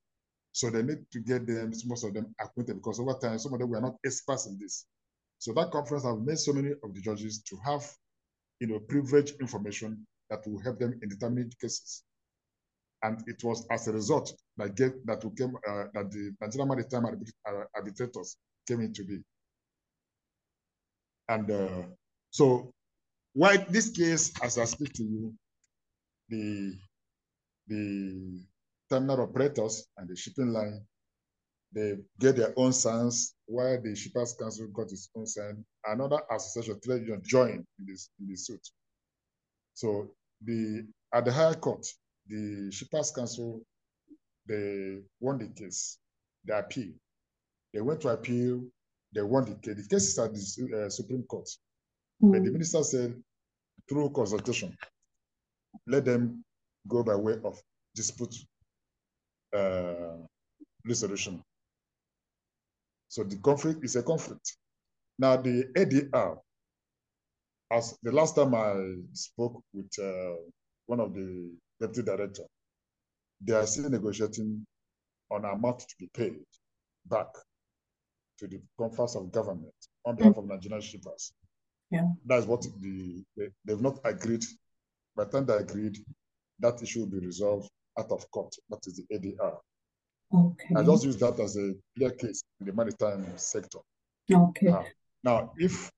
So 0.53 0.71
they 0.71 0.83
need 0.83 1.05
to 1.13 1.21
get 1.21 1.47
them, 1.47 1.73
most 1.85 2.05
of 2.05 2.15
them 2.15 2.35
acquainted 2.41 2.77
because 2.77 2.99
over 2.99 3.15
time, 3.21 3.39
some 3.39 3.53
of 3.53 3.61
them 3.61 3.69
were 3.69 3.81
not 3.81 3.97
experts 4.05 4.47
in 4.47 4.59
this. 4.59 4.87
So 5.39 5.53
that 5.53 5.71
conference 5.71 6.05
have 6.05 6.19
made 6.19 6.39
so 6.39 6.55
many 6.55 6.71
of 6.83 6.95
the 6.95 7.01
judges 7.01 7.43
to 7.43 7.57
have, 7.65 7.85
you 8.61 8.69
know, 8.69 8.79
privileged 8.79 9.39
information 9.41 10.07
that 10.31 10.47
will 10.47 10.61
help 10.63 10.79
them 10.79 10.99
in 11.03 11.09
determining 11.11 11.53
cases. 11.61 12.03
And 13.03 13.23
it 13.27 13.45
was 13.45 13.67
as 13.71 13.87
a 13.87 13.93
result 13.93 14.33
that 14.57 14.75
gave 14.75 14.93
that 15.05 15.23
we 15.23 15.31
came 15.37 15.55
uh, 15.69 15.85
that 15.93 16.11
the 16.11 16.33
Nigerian 16.41 16.69
Maritime 16.69 17.05
arbitrators 17.77 18.39
came 18.67 18.81
into 18.81 19.05
being. 19.05 19.25
And 21.29 21.51
uh, 21.51 21.83
so, 22.31 22.73
why 23.35 23.59
this 23.59 23.91
case, 23.91 24.33
as 24.43 24.57
I 24.57 24.65
speak 24.65 24.95
to 24.95 25.03
you, 25.03 25.35
the 26.29 26.75
the 27.69 28.41
terminal 28.89 29.23
operators 29.23 29.87
and 29.97 30.09
the 30.09 30.17
shipping 30.17 30.49
line, 30.49 30.81
they 31.73 31.97
get 32.21 32.37
their 32.37 32.53
own 32.57 32.73
signs, 32.73 33.35
while 33.47 33.81
the 33.83 33.95
Shippers 33.95 34.35
Council 34.39 34.69
got 34.69 34.93
its 34.93 35.09
own 35.17 35.27
sign. 35.27 35.65
Another 35.85 36.21
association, 36.31 36.81
trade 36.81 37.03
union, 37.03 37.23
joined 37.25 37.67
in 37.79 37.87
this 37.87 38.11
in 38.21 38.29
the 38.29 38.37
suit. 38.37 38.67
So 39.75 40.09
the 40.45 40.87
at 41.13 41.25
the 41.25 41.33
higher 41.33 41.55
court, 41.55 41.87
the 42.29 42.71
Shippers 42.71 43.11
Council, 43.11 43.61
they 44.47 44.99
won 45.21 45.39
the 45.39 45.49
case, 45.49 45.99
they 46.45 46.57
appeal. 46.57 46.93
They 47.75 47.81
went 47.81 48.01
to 48.03 48.09
appeal, 48.09 48.65
they 49.15 49.23
won 49.23 49.45
the 49.45 49.55
case. 49.57 49.83
The 49.83 49.89
case 49.89 50.09
is 50.09 50.19
at 50.19 50.33
the 50.33 50.85
uh, 50.87 50.89
Supreme 50.89 51.25
Court. 51.25 51.49
Mm. 52.23 52.33
But 52.33 52.45
the 52.45 52.51
minister 52.51 52.83
said, 52.83 53.15
through 53.89 54.11
consultation, 54.11 54.77
let 55.87 56.05
them 56.05 56.45
go 56.89 57.03
by 57.03 57.15
way 57.15 57.35
of 57.45 57.61
dispute 57.95 58.35
uh, 59.55 60.17
resolution. 60.85 61.43
So 63.09 63.25
the 63.25 63.37
conflict 63.37 63.85
is 63.85 63.97
a 63.97 64.03
conflict. 64.03 64.57
Now 65.19 65.37
the 65.37 65.65
ADR, 65.77 66.39
as 67.71 67.97
the 68.03 68.13
last 68.13 68.37
time 68.37 68.55
I 68.55 68.75
spoke 69.13 69.63
with 69.73 69.91
uh, 70.01 70.37
one 70.87 71.01
of 71.01 71.15
the 71.15 71.53
deputy 71.81 72.03
director, 72.03 72.45
they 73.41 73.55
are 73.55 73.67
still 73.67 73.91
negotiating 73.91 74.67
on 75.31 75.45
amount 75.45 75.81
to 75.81 75.95
be 75.99 76.09
paid 76.15 76.37
back 77.07 77.27
to 78.39 78.47
the 78.47 78.61
conference 78.79 79.17
of 79.17 79.33
government 79.33 79.75
on 80.05 80.17
behalf 80.17 80.35
mm. 80.35 80.39
of 80.39 80.47
Nigerian 80.47 80.81
shippers. 80.81 81.33
Yeah. 81.91 82.09
That's 82.25 82.47
what 82.47 82.63
the 82.81 83.25
they, 83.37 83.49
they've 83.65 83.81
not 83.81 83.99
agreed. 84.05 84.45
By 85.17 85.25
the 85.25 85.31
time 85.31 85.47
they 85.47 85.57
agreed, 85.57 85.99
that 86.61 86.83
issue 86.83 87.01
will 87.01 87.07
be 87.07 87.27
resolved 87.27 87.71
out 87.99 88.11
of 88.11 88.31
court. 88.31 88.55
That 88.69 88.81
is 88.87 88.97
the 88.97 89.17
ADR. 89.17 89.57
Okay. 90.35 90.75
I 90.77 90.83
just 90.83 91.05
use 91.05 91.17
that 91.19 91.39
as 91.41 91.57
a 91.57 91.73
clear 91.97 92.11
case 92.11 92.43
in 92.61 92.67
the 92.67 92.73
maritime 92.73 93.27
sector. 93.37 93.79
Okay. 94.31 94.69
Uh, 94.69 94.83
now, 95.23 95.53
if 95.57 95.91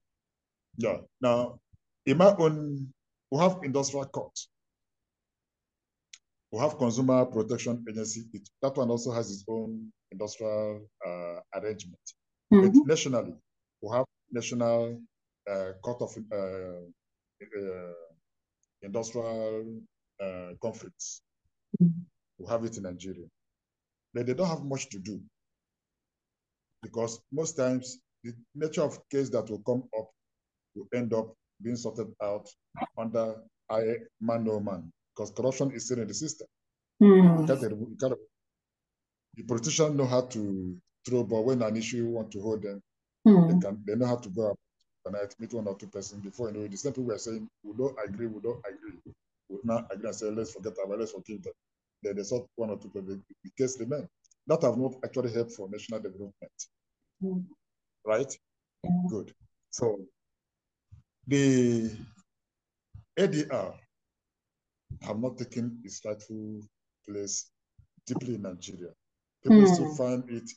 yeah, 0.77 0.99
now 1.21 1.59
in 2.07 2.17
my 2.19 2.35
own, 2.39 2.93
we 3.31 3.39
have 3.39 3.59
industrial 3.63 4.07
court. 4.07 4.39
We 6.53 6.61
have 6.61 6.79
consumer 6.79 7.25
protection 7.27 7.85
agency. 7.89 8.25
It, 8.33 8.49
that 8.63 8.77
one 8.77 8.91
also 8.91 9.13
has 9.13 9.31
its 9.31 9.45
own 9.49 9.91
industrial 10.11 10.87
uh, 11.07 11.41
arrangement. 11.55 12.01
Mm 12.53 12.61
-hmm. 12.61 12.73
But 12.73 12.87
nationally, 12.87 13.35
we 13.83 13.89
have 13.97 14.07
national 14.31 15.01
uh, 15.51 15.73
court 15.83 16.03
of 16.03 16.17
uh, 16.17 16.85
uh 17.43 18.08
industrial 18.83 19.83
uh, 20.21 20.53
conflicts. 20.61 21.23
Mm 21.81 21.89
-hmm. 21.89 22.05
We 22.39 22.47
have 22.47 22.67
it 22.67 22.77
in 22.77 22.83
Nigeria. 22.83 23.29
But 24.15 24.27
they 24.27 24.35
don't 24.35 24.49
have 24.49 24.65
much 24.65 24.89
to 24.91 24.99
do 24.99 25.21
because 26.83 27.21
most 27.31 27.57
times 27.57 27.99
the 28.25 28.33
nature 28.55 28.83
of 28.85 28.99
case 29.09 29.31
that 29.31 29.49
will 29.51 29.63
come 29.63 29.83
up 29.99 30.11
will 30.75 30.89
end 30.95 31.13
up 31.13 31.35
being 31.63 31.77
sorted 31.77 32.09
out 32.23 32.49
under 32.97 33.35
I 33.71 33.97
man 34.21 34.45
no 34.45 34.61
man 34.61 34.93
because 35.15 35.31
corruption 35.33 35.71
is 35.73 35.85
still 35.85 36.01
in 36.01 36.09
the 36.09 36.15
system. 36.15 36.47
Mm. 37.03 37.47
the 39.37 39.43
politicians 39.47 39.95
know 39.97 40.07
how 40.07 40.23
to 40.23 40.77
throw, 41.07 41.23
but 41.25 41.45
when 41.45 41.63
an 41.63 41.77
issue 41.77 41.99
you 41.99 42.09
want 42.09 42.31
to 42.33 42.41
hold 42.41 42.63
them, 42.63 42.83
mm. 43.27 43.49
they 43.49 43.59
can 43.67 43.83
they 43.87 43.95
know 43.95 44.07
how 44.07 44.17
to 44.17 44.29
go 44.31 44.57
and 45.07 45.17
meet 45.39 45.53
one 45.55 45.67
or 45.67 45.77
two 45.77 45.87
persons 45.87 46.23
before 46.23 46.49
you 46.51 46.55
know 46.59 46.65
it. 46.65 46.71
The 46.71 46.77
same 46.77 46.93
people 46.93 47.05
were 47.05 47.19
saying 47.19 47.49
we 47.63 47.77
don't 47.77 47.97
agree, 48.05 48.27
we 48.27 48.41
don't 48.41 48.63
agree. 48.67 48.99
We 49.49 49.59
now 49.65 49.87
agree 49.91 50.07
and 50.09 50.15
say 50.15 50.31
let's 50.31 50.53
forget 50.53 50.75
about 50.85 50.99
let's 50.99 51.13
forgive 51.13 51.43
them 51.43 51.53
then 52.03 52.17
they 52.17 52.23
sought 52.23 52.49
one 52.57 52.71
or 52.71 52.79
two 52.79 52.89
people, 52.89 53.19
the 53.45 53.51
case 53.57 53.79
remain. 53.81 54.09
That 54.47 54.63
have 54.63 54.79
not 54.79 54.95
actually 55.05 55.33
helped 55.33 55.53
for 55.53 55.69
national 55.69 56.01
development. 56.01 56.53
Mm. 57.23 57.45
Right? 58.05 58.39
Yeah. 58.85 58.91
Good. 59.11 59.35
So 59.71 59.99
the 61.27 61.91
ADR 63.19 63.75
have 65.03 65.19
not 65.19 65.37
taken 65.39 65.81
its 65.85 66.01
rightful 66.05 66.61
place 67.07 67.51
deeply 68.07 68.37
in 68.37 68.43
Nigeria. 68.43 68.91
People 69.43 69.59
mm. 69.59 69.75
still 69.75 69.95
find 69.95 70.25
it 70.31 70.51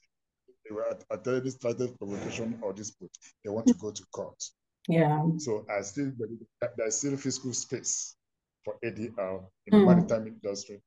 they 0.71 0.75
were 0.75 0.87
at, 0.89 1.03
at 1.11 1.27
any 1.27 1.49
started 1.49 1.97
provocation 1.97 2.57
or 2.61 2.73
dispute, 2.73 3.11
they 3.43 3.49
want 3.51 3.67
to 3.67 3.73
go 3.73 3.91
to 3.91 4.03
court. 4.13 4.41
Yeah. 4.87 5.21
So 5.37 5.65
I 5.69 5.81
still 5.81 6.11
believe 6.11 6.39
there's 6.77 6.97
still 6.97 7.17
fiscal 7.17 7.53
space 7.53 8.15
for 8.63 8.75
ADR 8.83 9.43
in 9.67 9.73
mm. 9.73 9.79
the 9.79 9.85
maritime 9.85 10.27
industry 10.27 10.81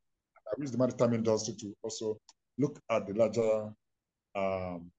I 0.47 0.55
wish 0.59 0.71
the 0.71 0.79
maritime 0.79 1.15
industry 1.15 1.55
to 1.61 1.75
also 1.83 2.19
look 2.59 2.79
at 2.91 3.07
the 3.07 3.15
larger 3.15 3.73
um, 4.35 4.91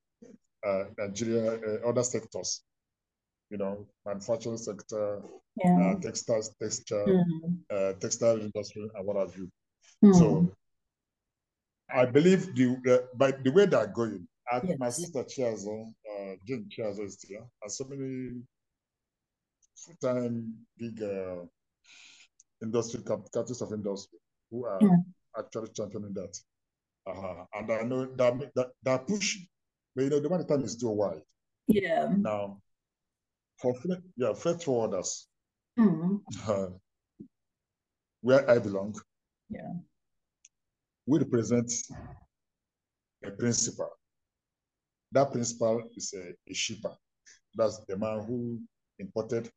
uh, 0.65 0.85
Nigeria, 0.97 1.59
uh, 1.59 1.87
other 1.87 2.03
sectors, 2.03 2.63
you 3.49 3.57
know, 3.57 3.85
manufacturing 4.05 4.57
sector, 4.57 5.21
Yeah. 5.55 5.91
uh, 5.91 5.99
textiles, 5.99 6.49
textile, 6.61 7.07
Mm. 7.07 7.59
uh, 7.69 7.93
textile 7.99 8.39
industry, 8.41 8.89
and 8.93 9.05
what 9.05 9.17
have 9.17 9.37
you. 9.37 9.51
Mm. 10.03 10.15
So 10.15 10.51
I 11.89 12.05
believe 12.05 12.55
the 12.55 13.07
by 13.15 13.31
the 13.31 13.51
way 13.51 13.65
they're 13.67 13.87
going, 13.87 14.27
I, 14.51 14.59
think 14.59 14.79
my 14.79 14.89
sister 14.89 15.23
Chiazo, 15.23 15.91
uh, 16.11 16.35
Jane 16.45 16.69
Chiazo 16.69 17.03
is 17.05 17.17
there, 17.27 17.45
and 17.61 17.71
so 17.71 17.85
many 17.85 18.41
full-time 19.75 20.53
big 20.77 21.01
uh, 21.01 21.43
industry 22.61 23.01
cap- 23.03 23.27
captains 23.33 23.61
of 23.61 23.71
industry 23.73 24.19
who 24.51 24.65
are 24.65 24.79
Mm. 24.79 25.03
actually 25.37 25.69
championing 25.73 26.13
that. 26.13 26.37
Uh-huh. 27.07 27.45
And 27.53 27.71
I 27.71 27.81
know 27.83 28.05
that 28.15 28.51
that 28.55 28.69
that 28.83 29.07
push, 29.07 29.37
but 29.95 30.03
you 30.03 30.09
know 30.09 30.19
the 30.19 30.29
money 30.29 30.45
time 30.45 30.63
is 30.63 30.73
still 30.73 30.95
wide. 30.95 31.21
Yeah. 31.67 32.13
Now, 32.17 32.61
for 33.61 33.75
yeah, 34.17 34.33
freight 34.33 34.57
forwarders, 34.59 35.27
Mm. 35.77 36.21
uh, 36.47 36.69
where 38.21 38.49
I 38.49 38.59
belong, 38.59 38.95
Yeah. 39.49 39.73
we 41.05 41.19
represent 41.19 41.71
a 43.23 43.31
principal. 43.31 43.89
That 45.11 45.31
principal 45.31 45.83
is 45.95 46.13
a, 46.13 46.33
a 46.49 46.53
shipper. 46.53 46.91
That's 47.55 47.79
the 47.87 47.97
man 47.97 48.25
who 48.25 48.59
imported 48.99 49.49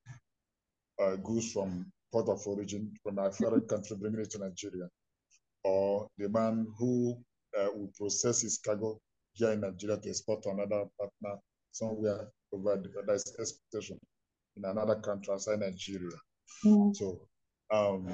uh, 1.00 1.16
goods 1.16 1.52
from 1.52 1.90
port 2.12 2.28
of 2.28 2.46
origin 2.46 2.92
from 3.02 3.18
a 3.18 3.30
foreign 3.30 3.60
country, 3.68 3.96
bringing 3.96 4.20
it 4.20 4.30
to 4.30 4.38
Nigeria, 4.38 4.88
or 5.64 6.08
the 6.18 6.28
man 6.28 6.66
who 6.78 7.16
uh, 7.58 7.68
will 7.74 7.90
process 7.96 8.42
his 8.42 8.58
cargo 8.58 9.00
here 9.32 9.52
in 9.52 9.60
Nigeria 9.60 9.96
to 9.98 10.08
export 10.08 10.42
to 10.42 10.50
another 10.50 10.84
partner 10.98 11.40
somewhere 11.72 12.28
over 12.52 12.76
the 12.76 12.88
that 13.06 13.12
is 13.14 13.34
exportation 13.38 13.98
in 14.56 14.64
another 14.64 14.96
country 14.96 15.32
outside 15.32 15.60
Nigeria. 15.60 16.16
Mm. 16.64 16.96
So 16.96 17.20
um, 17.70 18.08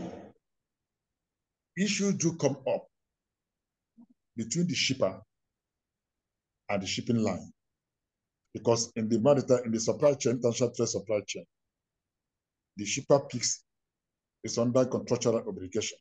issues 1.78 2.14
do 2.14 2.34
come 2.34 2.56
up 2.68 2.86
between 4.36 4.66
the 4.66 4.74
shipper 4.74 5.20
and 6.74 6.82
the 6.82 6.86
shipping 6.86 7.18
line. 7.18 7.52
Because 8.52 8.92
in 8.96 9.08
the 9.08 9.18
maritime, 9.20 9.60
in 9.64 9.72
the 9.72 9.80
supply 9.80 10.14
chain, 10.14 10.32
international 10.32 10.70
trade 10.74 10.88
supply 10.88 11.20
chain, 11.26 11.44
the 12.76 12.84
shipper 12.84 13.20
picks 13.20 13.62
is 14.42 14.58
under 14.58 14.84
contractual 14.86 15.36
obligation 15.36 15.98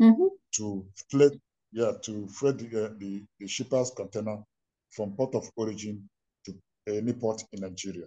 Mhm. 0.00 0.30
to 0.56 0.86
freight, 1.10 1.40
yeah, 1.72 1.92
to 2.02 2.28
freight 2.28 2.58
the, 2.58 2.86
uh, 2.86 2.94
the, 2.98 3.24
the 3.40 3.46
shipper's 3.48 3.90
container 3.90 4.42
from 4.90 5.14
port 5.16 5.34
of 5.34 5.50
origin 5.56 6.08
to 6.44 6.54
any 6.86 7.12
port 7.12 7.42
in 7.52 7.60
Nigeria. 7.60 8.06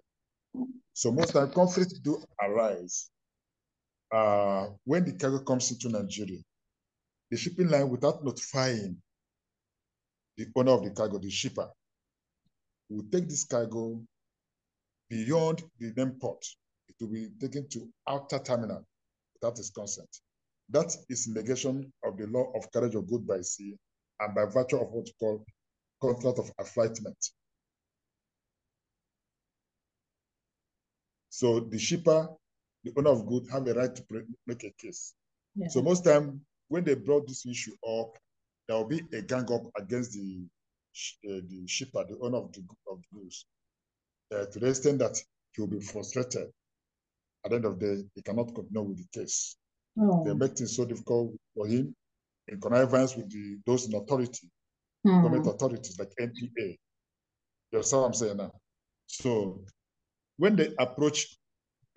So 0.94 1.12
most 1.12 1.34
time 1.34 1.52
conflicts 1.52 2.00
do 2.00 2.24
arise 2.42 3.10
uh, 4.12 4.70
when 4.86 5.06
the 5.06 5.14
cargo 5.18 5.44
comes 5.44 5.72
into 5.72 5.90
Nigeria. 5.90 6.40
The 7.30 7.38
shipping 7.38 7.70
line, 7.70 7.90
without 7.90 8.24
notifying 8.24 9.02
the 10.38 10.48
owner 10.56 10.72
of 10.72 10.84
the 10.84 10.92
cargo, 10.92 11.20
the 11.20 11.30
shipper, 11.30 11.70
will 12.92 13.06
take 13.12 13.28
this 13.30 13.46
cargo 13.46 14.02
beyond 15.10 15.64
the 15.80 15.94
name 15.96 16.12
port. 16.20 16.46
It 16.90 16.96
will 17.00 17.12
be 17.12 17.30
taken 17.40 17.68
to 17.70 17.88
outer 18.08 18.40
terminal 18.40 18.86
without 19.36 19.58
his 19.58 19.70
consent. 19.70 20.10
That 20.70 20.96
is 21.10 21.28
negation 21.28 21.92
of 22.04 22.18
the 22.18 22.28
law 22.28 22.52
of 22.56 22.72
carriage 22.72 22.96
of 22.96 23.08
goods 23.08 23.26
by 23.26 23.42
sea 23.42 23.76
and 24.20 24.36
by 24.36 24.46
virtue 24.46 24.78
of 24.78 24.90
what 24.92 25.08
you 25.08 25.14
call 25.20 25.46
contract 26.02 26.40
of 26.40 26.52
affreightment. 26.58 27.32
So 31.30 31.60
the 31.60 31.80
shipper, 31.80 32.30
the 32.84 32.92
owner 32.98 33.10
of 33.10 33.26
goods, 33.26 33.50
have 33.52 33.68
a 33.68 33.74
right 33.74 33.96
to 33.96 34.04
make 34.48 34.64
a 34.64 34.74
case. 34.78 35.14
Yeah. 35.56 35.68
So 35.70 35.82
most 35.82 36.04
time 36.04 36.42
when 36.68 36.84
they 36.84 36.96
brought 36.96 37.28
this 37.28 37.46
issue 37.46 37.76
up, 37.88 38.18
there 38.68 38.78
will 38.78 38.88
be 38.88 39.02
a 39.14 39.22
gang 39.22 39.52
up 39.52 39.64
against 39.76 40.14
the 40.14 40.46
uh, 41.28 41.42
the 41.50 41.68
shipper, 41.68 42.04
the 42.08 42.18
owner 42.22 42.38
of 42.38 42.52
the 42.54 42.62
of 42.90 43.00
the 43.02 43.20
goods, 43.20 43.46
uh, 44.34 44.46
to 44.46 44.60
the 44.60 44.70
extent 44.70 45.00
that 45.00 45.18
he 45.54 45.62
will 45.62 45.68
be 45.70 45.80
frustrated. 45.80 46.50
At 47.44 47.50
the 47.52 47.56
end 47.56 47.66
of 47.66 47.80
the 47.80 47.86
day, 47.96 48.04
he 48.16 48.22
cannot 48.22 48.54
continue 48.54 48.82
with 48.84 48.98
the 48.98 49.20
case. 49.20 49.58
They 49.98 50.32
Oh. 50.32 50.36
make 50.36 50.56
things 50.58 50.76
so 50.76 50.86
difficult 50.86 51.34
for 51.56 51.66
him 51.68 51.96
in 52.48 52.60
connivance 52.60 53.16
with 53.16 53.30
the 53.30 53.58
those 53.66 53.88
in 53.88 53.96
authority, 53.96 54.50
government 55.06 55.46
Mm. 55.46 55.54
authorities 55.56 55.98
like 56.00 56.12
NPA. 56.20 56.78
You 57.72 57.78
understand 57.78 58.02
what 58.02 58.08
I'm 58.08 58.14
saying 58.14 58.38
now? 58.38 58.52
So 59.08 59.64
when 60.38 60.56
they 60.56 60.74
approach 60.80 61.38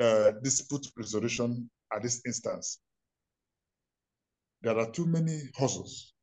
uh, 0.00 0.32
dispute 0.42 0.86
resolution 0.96 1.70
at 1.92 2.02
this 2.02 2.22
instance, 2.26 2.80
there 4.62 4.78
are 4.78 4.90
too 4.90 5.06
many 5.06 5.40
hustles 5.56 6.14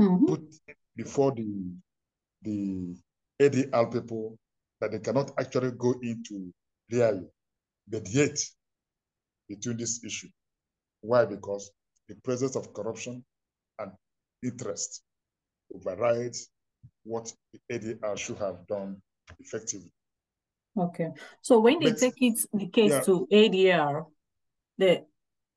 Mhm. 0.00 0.26
put 0.26 0.42
before 0.96 1.32
the 1.32 1.46
the 2.42 2.94
ADR 3.40 3.92
people 3.92 4.38
that 4.80 4.92
they 4.92 4.98
cannot 4.98 5.32
actually 5.38 5.72
go 5.72 5.94
into 6.02 6.52
really 6.90 7.26
mediate 7.88 8.40
between 9.48 9.76
this 9.76 10.02
issue. 10.04 10.28
Why? 11.00 11.24
Because 11.24 11.70
the 12.08 12.14
presence 12.16 12.56
of 12.56 12.72
corruption 12.72 13.24
and 13.78 13.92
interest 14.42 15.02
overrides 15.74 16.48
what 17.04 17.32
the 17.52 17.60
ADR 17.78 18.16
should 18.16 18.38
have 18.38 18.66
done 18.66 19.00
effectively. 19.38 19.90
Okay. 20.78 21.08
So 21.42 21.60
when 21.60 21.80
they 21.80 21.90
But- 21.90 21.98
take 21.98 22.14
it 22.22 22.38
the 22.52 22.68
case 22.68 22.90
yeah. 22.92 23.00
to 23.02 23.26
ADR, 23.32 24.06
they 24.78 25.04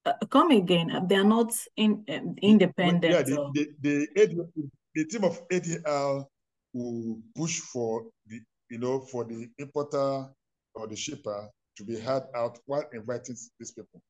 uh, 0.05 0.13
come 0.29 0.51
again. 0.51 1.05
They 1.07 1.15
are 1.15 1.23
not 1.23 1.53
in 1.77 2.03
um, 2.09 2.35
independent. 2.41 3.13
Yeah, 3.13 3.21
the, 3.21 3.37
or- 3.39 3.51
the, 3.53 3.67
the, 3.79 4.07
ADR, 4.17 4.69
the 4.95 5.05
team 5.05 5.23
of 5.23 5.47
ADR 5.47 6.25
will 6.73 7.19
push 7.35 7.59
for 7.59 8.05
the, 8.27 8.39
you 8.69 8.79
know, 8.79 8.99
for 8.99 9.23
the 9.23 9.47
importer 9.57 10.27
or 10.75 10.87
the 10.87 10.95
shipper 10.95 11.49
to 11.77 11.83
be 11.83 11.99
heard 11.99 12.23
out 12.35 12.59
while 12.65 12.83
inviting 12.93 13.35
these 13.59 13.71
people. 13.71 14.01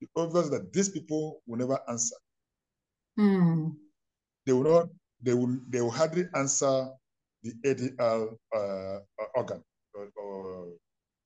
The 0.00 0.08
obvious 0.16 0.50
that 0.50 0.72
these 0.72 0.88
people 0.88 1.42
will 1.46 1.58
never 1.58 1.78
answer. 1.88 2.16
Mm. 3.18 3.74
They 4.44 4.52
will 4.52 4.70
not, 4.70 4.88
they 5.22 5.34
will, 5.34 5.58
they 5.68 5.80
will 5.80 5.90
hardly 5.90 6.24
answer 6.34 6.88
the 7.42 7.52
ADR 7.64 8.36
uh, 8.54 8.98
organ 9.34 9.62
or, 9.94 10.08
or 10.16 10.68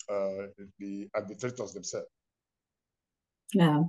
uh, 0.08 0.46
the 0.78 1.08
arbitrators 1.14 1.72
themselves. 1.72 2.08
Yeah. 3.52 3.82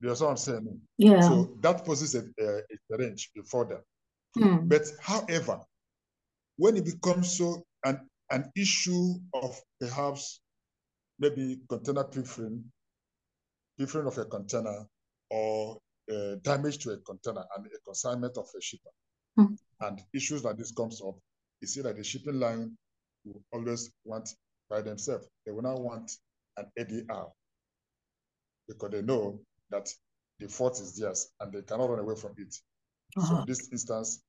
You 0.00 0.08
understand 0.08 0.26
what 0.26 0.30
I'm 0.30 0.36
saying? 0.36 0.80
Yeah. 0.98 1.20
So 1.20 1.56
that 1.60 1.84
poses 1.84 2.14
a, 2.14 2.24
a, 2.38 2.58
a 2.58 2.62
challenge 2.90 3.30
before 3.34 3.64
them. 3.64 3.80
Mm. 4.36 4.68
But 4.68 4.82
however, 5.00 5.60
when 6.56 6.76
it 6.76 6.84
becomes 6.84 7.36
so 7.38 7.64
an, 7.84 8.00
an 8.30 8.50
issue 8.56 9.14
of 9.34 9.60
perhaps 9.80 10.40
maybe 11.18 11.60
container 11.68 12.04
pilfering, 12.04 12.64
pilfering 13.78 14.06
of 14.06 14.18
a 14.18 14.24
container 14.24 14.86
or 15.30 15.78
uh, 16.12 16.34
damage 16.42 16.78
to 16.78 16.90
a 16.92 16.98
container 16.98 17.44
and 17.56 17.66
a 17.66 17.78
consignment 17.84 18.36
of 18.36 18.46
a 18.56 18.60
shipper, 18.60 18.90
Hmm. 19.36 19.54
and 19.80 20.00
issues 20.14 20.44
like 20.44 20.56
this 20.56 20.70
comes 20.70 21.00
up, 21.02 21.16
you 21.60 21.66
see 21.66 21.82
that 21.82 21.96
the 21.96 22.04
shipping 22.04 22.38
line 22.38 22.76
will 23.24 23.42
always 23.52 23.90
want 24.04 24.28
by 24.70 24.80
themselves. 24.80 25.26
They 25.44 25.50
will 25.50 25.62
not 25.62 25.80
want 25.80 26.12
an 26.56 26.66
ADR 26.78 27.26
because 28.68 28.90
they 28.92 29.02
know 29.02 29.40
that 29.70 29.88
the 30.38 30.48
fault 30.48 30.80
is 30.80 30.96
theirs 30.96 31.28
and 31.40 31.52
they 31.52 31.62
cannot 31.62 31.90
run 31.90 31.98
away 31.98 32.14
from 32.14 32.34
it. 32.38 32.54
So 32.54 32.60
Uh-huh. 33.22 33.40
in 33.40 33.46
this 33.46 33.68
instance, 33.72 34.22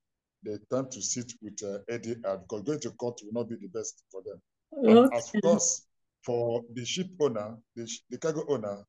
they 0.45 0.57
tend 0.71 0.91
to 0.91 1.01
sit 1.01 1.31
with 1.41 1.61
uh, 1.63 1.79
ADR 1.89 2.37
because 2.37 2.61
going 2.63 2.79
to 2.81 2.91
court 2.91 3.19
will 3.23 3.33
not 3.41 3.49
be 3.49 3.55
the 3.55 3.67
best 3.67 4.03
for 4.11 4.21
them. 4.23 4.39
And 4.71 5.13
as 5.13 5.31
course, 5.41 5.87
for 6.23 6.61
the 6.73 6.85
ship 6.85 7.07
owner, 7.19 7.57
the, 7.75 7.87
sh- 7.87 8.01
the 8.09 8.17
cargo 8.17 8.43
owner, 8.49 8.83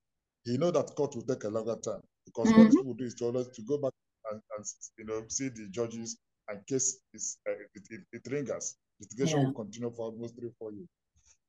he 0.45 0.57
know 0.59 0.71
that 0.71 0.95
court 0.95 1.15
will 1.17 1.23
take 1.23 1.45
a 1.45 1.49
longer 1.49 1.77
time 1.77 2.03
because 2.25 2.55
what 2.55 2.65
Mhm. 2.65 2.69
these 2.69 2.77
people 2.77 2.95
do 2.95 3.05
is 3.05 3.15
to 3.15 3.25
always 3.27 3.49
to 3.49 3.63
go 3.63 3.79
back 3.79 3.93
and, 4.31 4.41
and 4.57 4.65
you 4.99 5.05
know 5.05 5.25
see 5.29 5.49
the 5.49 5.69
judges 5.71 6.19
and 6.49 6.65
case 6.67 7.01
is 7.15 7.39
uh, 7.49 7.53
it, 7.53 7.83
it, 7.91 8.01
it 8.13 8.33
lingers. 8.33 8.77
Litigation 9.01 9.41
Yeah. 9.41 9.47
will 9.47 9.55
continue 9.55 9.91
for 9.91 10.07
almost 10.07 10.37
three 10.39 10.51
four 10.59 10.73
years. 10.73 10.89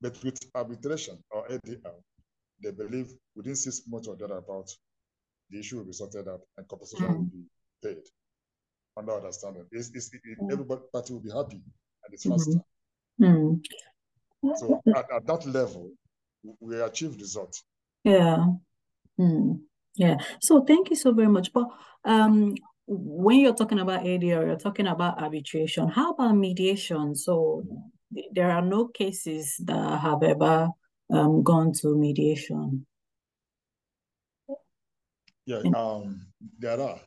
But 0.02 0.24
with 0.24 0.38
arbitration 0.56 1.18
or 1.32 1.46
ADR, 1.52 1.94
they 2.64 2.72
believe 2.72 3.08
within 3.36 3.56
six 3.56 3.82
months 3.88 4.08
or 4.08 4.16
thereabout, 4.16 4.70
the 5.50 5.60
issue 5.60 5.78
will 5.78 5.86
be 5.86 5.94
sorted 5.94 6.28
out 6.28 6.42
and 6.58 6.68
compensation 6.68 7.08
will 7.08 7.24
be 7.32 7.44
paid 7.84 8.04
under 8.98 9.14
understanding. 9.14 9.66
It's, 9.72 9.90
it's, 9.94 10.14
it, 10.14 10.22
Mm. 10.40 10.52
everybody 10.52 10.82
party 10.92 11.14
will 11.14 11.22
be 11.22 11.30
happy 11.32 11.62
and 12.04 12.14
it's 12.14 12.26
Mhm. 12.26 12.32
faster. 12.32 12.62
Mm. 13.22 13.66
So 14.58 14.82
at, 14.96 15.12
at 15.12 15.26
that 15.26 15.46
level, 15.46 15.92
we 16.60 16.80
achieve 16.82 17.16
results. 17.18 17.64
Yeah. 18.04 18.46
Mm. 19.20 19.62
Yeah. 19.96 20.18
So 20.42 20.64
thank 20.64 20.90
you 20.90 20.96
so 20.96 21.12
very 21.12 21.28
much. 21.28 21.52
But 21.54 21.68
um, 22.06 22.56
when 22.88 23.40
you're 23.40 23.56
talking 23.56 23.80
about 23.80 24.04
ADR, 24.04 24.46
you're 24.46 24.56
talking 24.58 24.88
about 24.88 25.22
arbitration. 25.22 25.88
How 25.90 26.12
about 26.12 26.36
mediation? 26.36 27.16
So 27.16 27.64
there 28.32 28.52
are 28.52 28.62
no 28.62 28.88
cases 28.88 29.58
that 29.66 30.00
have 30.00 30.24
ever 30.24 30.70
um, 31.10 31.44
gone 31.44 31.74
to 31.82 31.96
mediation. 31.96 32.86
Yeah, 35.46 35.62
um, 35.76 36.28
there 36.60 36.80
are. 36.80 37.00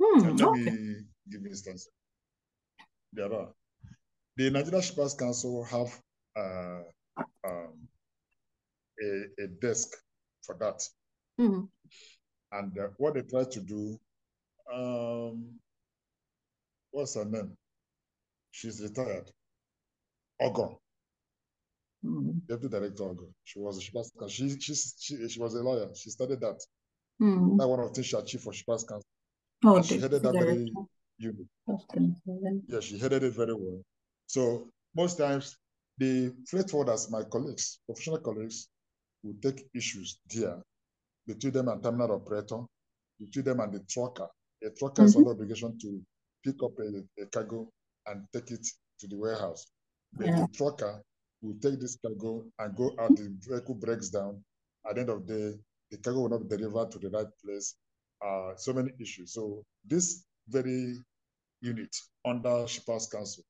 Hmm, 0.00 0.36
Let 0.36 0.48
okay. 0.48 0.64
me 0.64 1.04
give 1.30 1.46
instance. 1.46 1.88
There 3.12 3.32
are. 3.32 3.48
The 4.36 4.50
Nigeria 4.50 4.82
Shippers 4.82 5.14
Council 5.14 5.64
have 5.64 6.00
uh, 6.36 6.82
um, 7.46 7.88
a, 9.02 9.42
a 9.42 9.46
desk 9.60 9.88
for 10.42 10.56
that. 10.60 10.82
Mhm. 11.38 11.68
And 12.52 12.78
uh, 12.78 12.88
what 12.98 13.14
they 13.14 13.22
try 13.22 13.44
to 13.44 13.60
do, 13.60 13.98
um, 14.72 15.58
what's 16.90 17.14
her 17.14 17.24
name? 17.24 17.56
She's 18.50 18.80
retired. 18.82 19.30
Ogon, 20.40 20.76
Mhm. 22.04 22.40
Deputy 22.46 22.68
Director 22.68 23.04
Ogon. 23.04 23.34
She 23.44 23.58
was 23.58 23.76
a 23.78 23.80
Shippers 23.80 24.10
Council. 24.18 24.28
She, 24.28 24.58
she, 24.60 24.74
she, 24.74 25.28
she 25.28 25.40
was 25.40 25.54
a 25.54 25.62
lawyer. 25.62 25.88
She 25.94 26.10
studied 26.10 26.40
that. 26.40 26.58
Mhm. 27.20 27.58
That's 27.58 27.68
one 27.68 27.80
of 27.80 27.88
the 27.88 27.94
things 27.94 28.06
she 28.06 28.16
achieved 28.16 28.44
for 28.44 28.52
Shippers 28.52 28.84
Council. 28.84 29.06
Oh, 29.64 29.76
And 29.76 29.84
she 29.84 29.98
headed 29.98 30.22
that 30.22 30.32
very. 30.32 30.72
Unit. 31.20 31.46
That's 31.66 31.84
gonna 31.86 32.14
say 32.26 32.32
then. 32.42 32.62
Yeah, 32.68 32.80
she 32.80 32.98
headed 32.98 33.22
it 33.22 33.34
very 33.34 33.54
well. 33.54 33.82
So 34.26 34.70
most 34.94 35.18
times 35.18 35.56
the 35.98 36.34
freight 36.48 36.66
forwarders, 36.66 37.10
my 37.10 37.24
colleagues, 37.24 37.78
professional 37.86 38.18
colleagues, 38.20 38.68
will 39.22 39.34
take 39.42 39.66
issues 39.74 40.18
there 40.34 40.58
between 41.26 41.52
them 41.52 41.68
and 41.68 41.82
terminal 41.82 42.12
operator, 42.12 42.60
between 43.20 43.44
them 43.44 43.60
and 43.60 43.72
the 43.74 43.80
trucker. 43.88 44.28
A 44.64 44.70
trucker 44.70 45.04
is 45.04 45.14
Mhm. 45.14 45.18
under 45.18 45.30
obligation 45.30 45.78
to 45.78 46.02
pick 46.44 46.62
up 46.62 46.72
a, 46.78 47.22
a 47.22 47.26
cargo 47.26 47.70
and 48.06 48.26
take 48.32 48.50
it 48.50 48.66
to 48.98 49.06
the 49.06 49.16
warehouse. 49.16 49.66
But 50.12 50.26
Yeah. 50.26 50.46
the 50.46 50.48
trucker 50.52 51.02
will 51.42 51.58
take 51.60 51.80
this 51.80 51.96
cargo 51.96 52.50
and 52.58 52.74
go 52.76 52.94
out, 52.98 53.16
the 53.16 53.28
vehicle 53.48 53.74
breaks 53.74 54.08
down. 54.10 54.42
At 54.88 54.94
the 54.94 55.00
end 55.02 55.10
of 55.10 55.26
the 55.26 55.34
day, 55.34 55.58
the 55.90 55.98
cargo 55.98 56.20
will 56.22 56.28
not 56.30 56.48
be 56.48 56.56
delivered 56.56 56.90
to 56.92 56.98
the 56.98 57.10
right 57.10 57.28
place. 57.44 57.76
Uh, 58.24 58.54
so 58.56 58.72
many 58.72 58.90
issues. 59.00 59.32
So 59.34 59.62
this 59.84 60.24
very 60.48 60.96
unit 61.60 61.94
under 62.24 62.66
Shippers 62.66 63.06
Council 63.06 63.44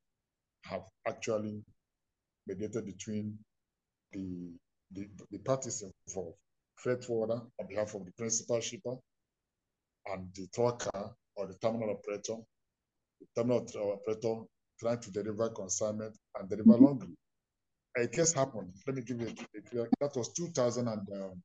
have 0.64 0.82
actually 1.06 1.62
mediated 2.46 2.86
between 2.86 3.38
the, 4.12 4.50
the, 4.92 5.08
the 5.30 5.38
parties 5.38 5.82
involved, 6.08 6.36
freight 6.76 7.04
forwarder 7.04 7.40
on 7.60 7.66
behalf 7.68 7.94
of 7.94 8.04
the 8.04 8.12
principal 8.12 8.60
shipper 8.60 8.96
and 10.12 10.28
the 10.34 10.46
trucker 10.54 11.14
or 11.36 11.46
the 11.46 11.54
terminal 11.62 11.90
operator, 11.90 12.36
the 13.20 13.26
terminal 13.36 13.66
operator 13.92 14.42
trying 14.78 14.98
to 15.00 15.10
deliver 15.12 15.48
consignment 15.50 16.16
and 16.38 16.48
deliver 16.48 16.72
Mhm. 16.72 16.82
laundry. 16.82 17.16
A 17.98 18.06
case 18.08 18.32
happened. 18.32 18.72
Let 18.86 18.96
me 18.96 19.02
give 19.02 19.20
you 19.20 19.26
a, 19.28 19.58
a 19.58 19.62
clear. 19.62 19.88
That 20.00 20.14
was 20.16 20.32
2000 20.32 20.88
and 20.88 21.08
um, 21.12 21.42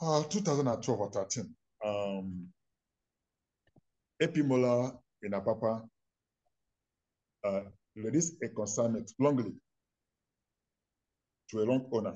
uh, 0.00 0.22
2012 0.24 1.00
or 1.00 1.10
13. 1.10 1.56
Um, 1.84 2.52
AP 4.22 4.36
Moller 4.38 4.92
in 5.22 5.32
Apapa 5.32 5.82
uh, 7.44 7.60
released 7.96 8.34
a 8.42 8.48
consignment 8.48 9.12
longly 9.20 9.54
to 11.50 11.60
a 11.60 11.64
long 11.64 11.86
owner. 11.92 12.14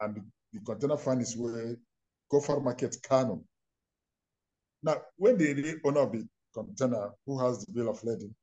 And 0.00 0.16
the, 0.16 0.24
the 0.52 0.60
container 0.60 0.96
found 0.96 1.22
its 1.22 1.36
way, 1.36 1.76
Gofar 2.32 2.62
Market, 2.62 2.96
Kano. 3.02 3.42
Now, 4.82 4.96
when 5.16 5.38
the 5.38 5.80
owner 5.84 6.00
of 6.00 6.12
the 6.12 6.26
container, 6.54 7.10
who 7.24 7.38
has 7.40 7.64
the 7.64 7.72
bill 7.72 7.88
of 7.90 8.02
lading 8.04 8.34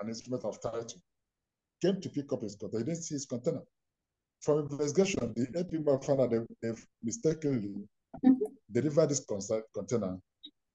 and 0.00 0.08
instrument 0.08 0.44
of 0.44 0.60
title, 0.60 1.00
came 1.82 2.00
to 2.00 2.08
pick 2.08 2.32
up 2.32 2.42
his 2.42 2.56
container, 2.56 2.84
he 2.84 2.90
didn't 2.90 3.02
see 3.02 3.14
his 3.16 3.26
container. 3.26 3.62
From 4.40 4.60
investigation, 4.60 5.32
the 5.34 5.58
AP 5.58 6.04
found 6.04 6.20
out 6.20 6.30
they, 6.30 6.38
they've 6.62 6.86
mistakenly 7.02 7.88
Mhm. 8.24 8.38
delivered 8.70 9.08
this 9.08 9.24
container 9.74 10.18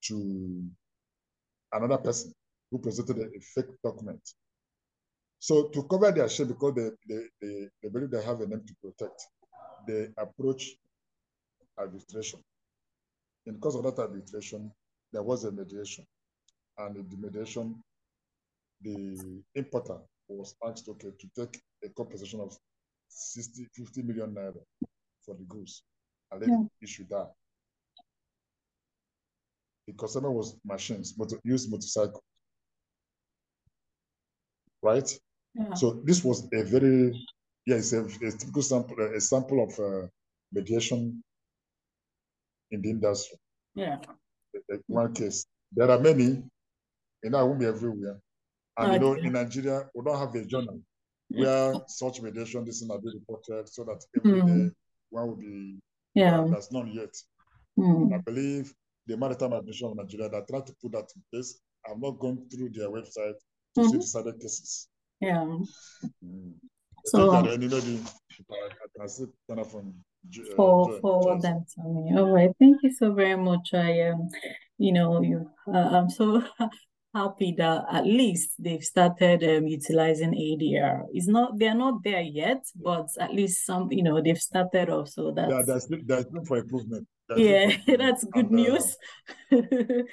to 0.02 0.70
another 1.72 1.98
person 1.98 2.32
who 2.70 2.78
presented 2.78 3.18
a, 3.18 3.40
fake 3.54 3.74
document. 3.82 4.20
So 5.38 5.68
to 5.68 5.82
cover 5.84 6.10
their 6.10 6.28
shame, 6.28 6.48
because 6.48 6.74
they, 6.74 6.90
they, 7.08 7.22
they, 7.40 7.68
they 7.82 7.88
believe 7.88 8.10
they 8.10 8.22
have 8.22 8.40
a 8.40 8.46
name 8.46 8.64
to 8.66 8.74
protect, 8.82 9.22
they 9.86 10.08
approach 10.18 10.74
arbitration. 11.78 12.40
In 13.46 13.54
the 13.54 13.58
course 13.60 13.76
of 13.76 13.84
that 13.84 13.98
arbitration, 13.98 14.70
there 15.12 15.22
was 15.22 15.44
a 15.44 15.52
mediation. 15.52 16.04
And 16.76 16.96
in 16.96 17.08
the 17.08 17.16
mediation, 17.16 17.82
the 18.82 19.42
importer 19.54 19.98
was 20.28 20.54
asked, 20.66 20.88
okay, 20.88 21.10
to 21.18 21.28
take 21.36 21.60
a 21.84 21.88
compensation 21.90 22.40
of 22.40 22.56
60, 23.08 23.66
50 23.74 24.02
million 24.02 24.34
naira 24.34 24.60
for 25.24 25.34
the 25.34 25.44
goods. 25.44 25.82
And 26.30 26.40
let 26.42 26.50
Yeah. 26.50 26.64
issue 26.82 27.06
that. 27.10 27.32
The 29.88 29.94
customer 29.94 30.30
was 30.30 30.54
machines, 30.66 31.14
motor, 31.18 31.40
used 31.44 31.70
motorcycle. 31.70 32.22
Right? 34.82 35.18
Yeah. 35.54 35.72
So 35.74 36.02
this 36.04 36.22
was 36.22 36.46
a 36.52 36.62
very, 36.62 37.18
yeah, 37.64 37.76
it's 37.76 37.94
a, 37.94 38.04
a 38.04 38.30
typical 38.32 38.60
sample, 38.60 38.96
a 39.00 39.18
sample 39.18 39.64
of 39.64 39.80
uh, 39.80 40.06
mediation 40.52 41.24
in 42.70 42.82
the 42.82 42.90
industry. 42.90 43.38
Yeah. 43.74 43.96
One 44.88 45.14
case. 45.14 45.46
There 45.72 45.90
are 45.90 45.98
many, 45.98 46.42
know, 47.30 47.38
I 47.38 47.42
won't 47.42 47.60
be 47.60 47.66
everywhere. 47.66 48.20
And 48.76 48.92
you 48.92 48.98
know, 48.98 49.14
in 49.14 49.32
Nigeria, 49.32 49.88
we 49.94 50.04
don't 50.04 50.18
have 50.18 50.34
a 50.34 50.44
journal 50.44 50.80
Yeah. 51.30 51.40
where 51.72 51.80
such 51.88 52.20
mediation, 52.20 52.62
this 52.66 52.80
thing 52.80 52.88
will 52.90 53.00
be 53.00 53.10
reported 53.14 53.70
so 53.70 53.84
that 53.84 54.04
every 54.16 54.42
Mm. 54.42 54.46
day 54.68 54.74
one 55.08 55.28
will 55.28 55.36
be, 55.36 55.78
Yeah. 56.14 56.46
that's 56.50 56.70
none 56.72 56.88
yet. 56.92 57.14
Mm. 57.78 58.14
I 58.14 58.18
believe 58.18 58.74
the 59.08 59.16
Maritime 59.16 59.52
Administration 59.54 59.88
of 59.90 59.96
Nigeria 59.96 60.28
that 60.28 60.46
tried 60.48 60.66
to 60.66 60.74
put 60.80 60.92
that 60.92 61.08
in 61.16 61.22
place. 61.32 61.58
I've 61.88 62.00
not 62.00 62.18
gone 62.18 62.38
through 62.50 62.70
their 62.70 62.88
website 62.90 63.38
to 63.74 63.84
see 63.84 63.96
Mhm. 63.96 64.00
decided 64.00 64.34
cases. 64.40 64.88
Yeah. 65.20 65.44
Mm. 66.24 66.54
So- 67.06 67.34
If 67.34 67.42
there 67.44 67.50
are 67.52 67.54
any, 67.54 67.68
maybe 67.68 68.00
I, 68.50 68.54
I 68.84 68.86
can 68.98 69.08
see 69.08 69.24
kind 69.48 69.60
of 69.60 69.70
from 69.70 69.94
uh, 70.58 70.98
for 71.00 71.40
them 71.40 71.64
to 71.74 71.82
me. 71.88 72.12
All 72.18 72.30
right, 72.30 72.50
thank 72.58 72.76
you 72.82 72.92
so 72.92 73.12
very 73.14 73.36
much. 73.36 73.72
I 73.72 74.08
um, 74.10 74.28
you 74.76 74.92
know, 74.92 75.22
you 75.22 75.48
uh, 75.72 75.88
I'm 75.96 76.10
so 76.10 76.42
happy 77.14 77.54
that 77.56 77.84
at 77.90 78.04
least 78.04 78.50
they've 78.58 78.84
started 78.84 79.42
um 79.42 79.66
utilizing 79.66 80.32
ADR. 80.34 81.04
It's 81.12 81.28
not 81.28 81.58
they're 81.58 81.74
not 81.86 82.02
there 82.04 82.20
yet, 82.20 82.62
but 82.76 83.06
at 83.18 83.32
least 83.32 83.64
some, 83.64 83.90
you 83.90 84.02
know, 84.02 84.20
they've 84.20 84.38
started 84.50 84.90
off. 84.90 85.08
So 85.08 85.32
Yeah, 85.34 85.46
that's 85.48 85.66
there's 85.66 85.84
still- 85.84 86.04
there's 86.04 86.26
room 86.32 86.44
for 86.44 86.58
improvement. 86.58 87.06
Yeah, 87.36 87.76
that's 87.98 88.24
good 88.24 88.50
And, 88.50 88.60
uh, 88.60 88.62
news. 88.62 88.96
Room 89.50 89.62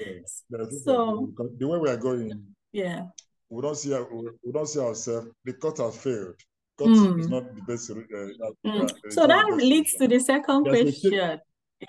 for 0.50 0.72
So 0.84 1.28
because 1.28 1.52
the 1.58 1.68
way 1.68 1.80
we 1.80 1.90
are 1.90 1.98
going, 1.98 2.32
yeah, 2.72 3.04
we 3.50 3.62
don't 3.62 3.76
see 3.78 3.90
we, 3.94 4.52
don't 4.52 4.68
see 4.68 4.80
ourselves. 4.80 5.28
The 5.46 5.54
court 5.54 5.78
has 5.78 5.98
failed. 5.98 6.36
Court 6.78 6.92
is 6.92 7.00
Mm. 7.02 7.30
not 7.30 7.56
the 7.56 7.62
best. 7.62 7.92
Uh, 7.92 7.96
uh, 7.96 8.52
Mm. 8.66 8.84
uh, 8.84 9.12
So 9.12 9.28
that 9.28 9.46
best 9.50 9.64
leads 9.64 9.94
to 9.94 10.08
the 10.08 10.20
second 10.20 10.66
sti- 10.66 10.84
question. 10.84 11.40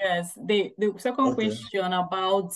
Yes, 0.01 0.33
the 0.47 0.73
the 0.79 0.93
second 0.99 1.27
Okay. 1.29 1.35
question 1.35 1.93
about 1.93 2.53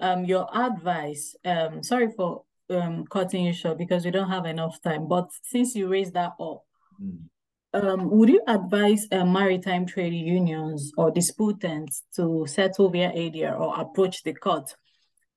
um 0.00 0.24
your 0.24 0.46
advice. 0.56 1.34
Um, 1.44 1.82
sorry 1.82 2.10
for 2.16 2.44
um 2.70 3.04
cutting 3.06 3.44
you 3.44 3.52
short 3.52 3.78
because 3.78 4.04
we 4.04 4.10
don't 4.10 4.30
have 4.30 4.46
enough 4.46 4.80
time, 4.80 5.06
but 5.08 5.28
since 5.42 5.74
you 5.74 5.88
raised 5.88 6.14
that 6.14 6.32
up, 6.40 6.62
Mm. 7.02 7.28
Um, 7.76 8.10
would 8.10 8.28
you 8.28 8.42
advise 8.46 9.06
uh, 9.12 9.24
maritime 9.24 9.86
trade 9.86 10.14
unions 10.14 10.92
or 10.96 11.10
disputants 11.10 12.02
to 12.16 12.46
settle 12.46 12.88
via 12.88 13.10
ADR 13.12 13.54
or 13.54 13.78
approach 13.78 14.22
the 14.22 14.32
court? 14.32 14.74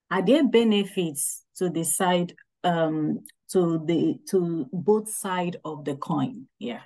Are 0.10 0.26
there 0.26 0.48
benefits 0.48 1.44
to 1.58 1.70
the 1.70 1.84
side 1.84 2.34
um 2.64 3.20
to 3.52 3.82
the 3.86 4.20
to 4.30 4.68
both 4.72 5.10
side 5.10 5.58
of 5.66 5.86
the 5.86 5.96
coin? 5.96 6.48
Yeah. 6.60 6.82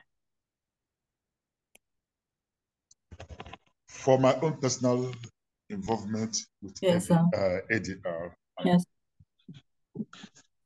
For 3.87 4.17
my 4.17 4.35
own 4.41 4.57
personal 4.57 5.13
involvement 5.69 6.37
with 6.61 6.77
Yes, 6.81 7.09
AD, 7.09 7.21
uh, 7.33 7.59
ADR, 7.71 8.35
Yes. 8.65 8.85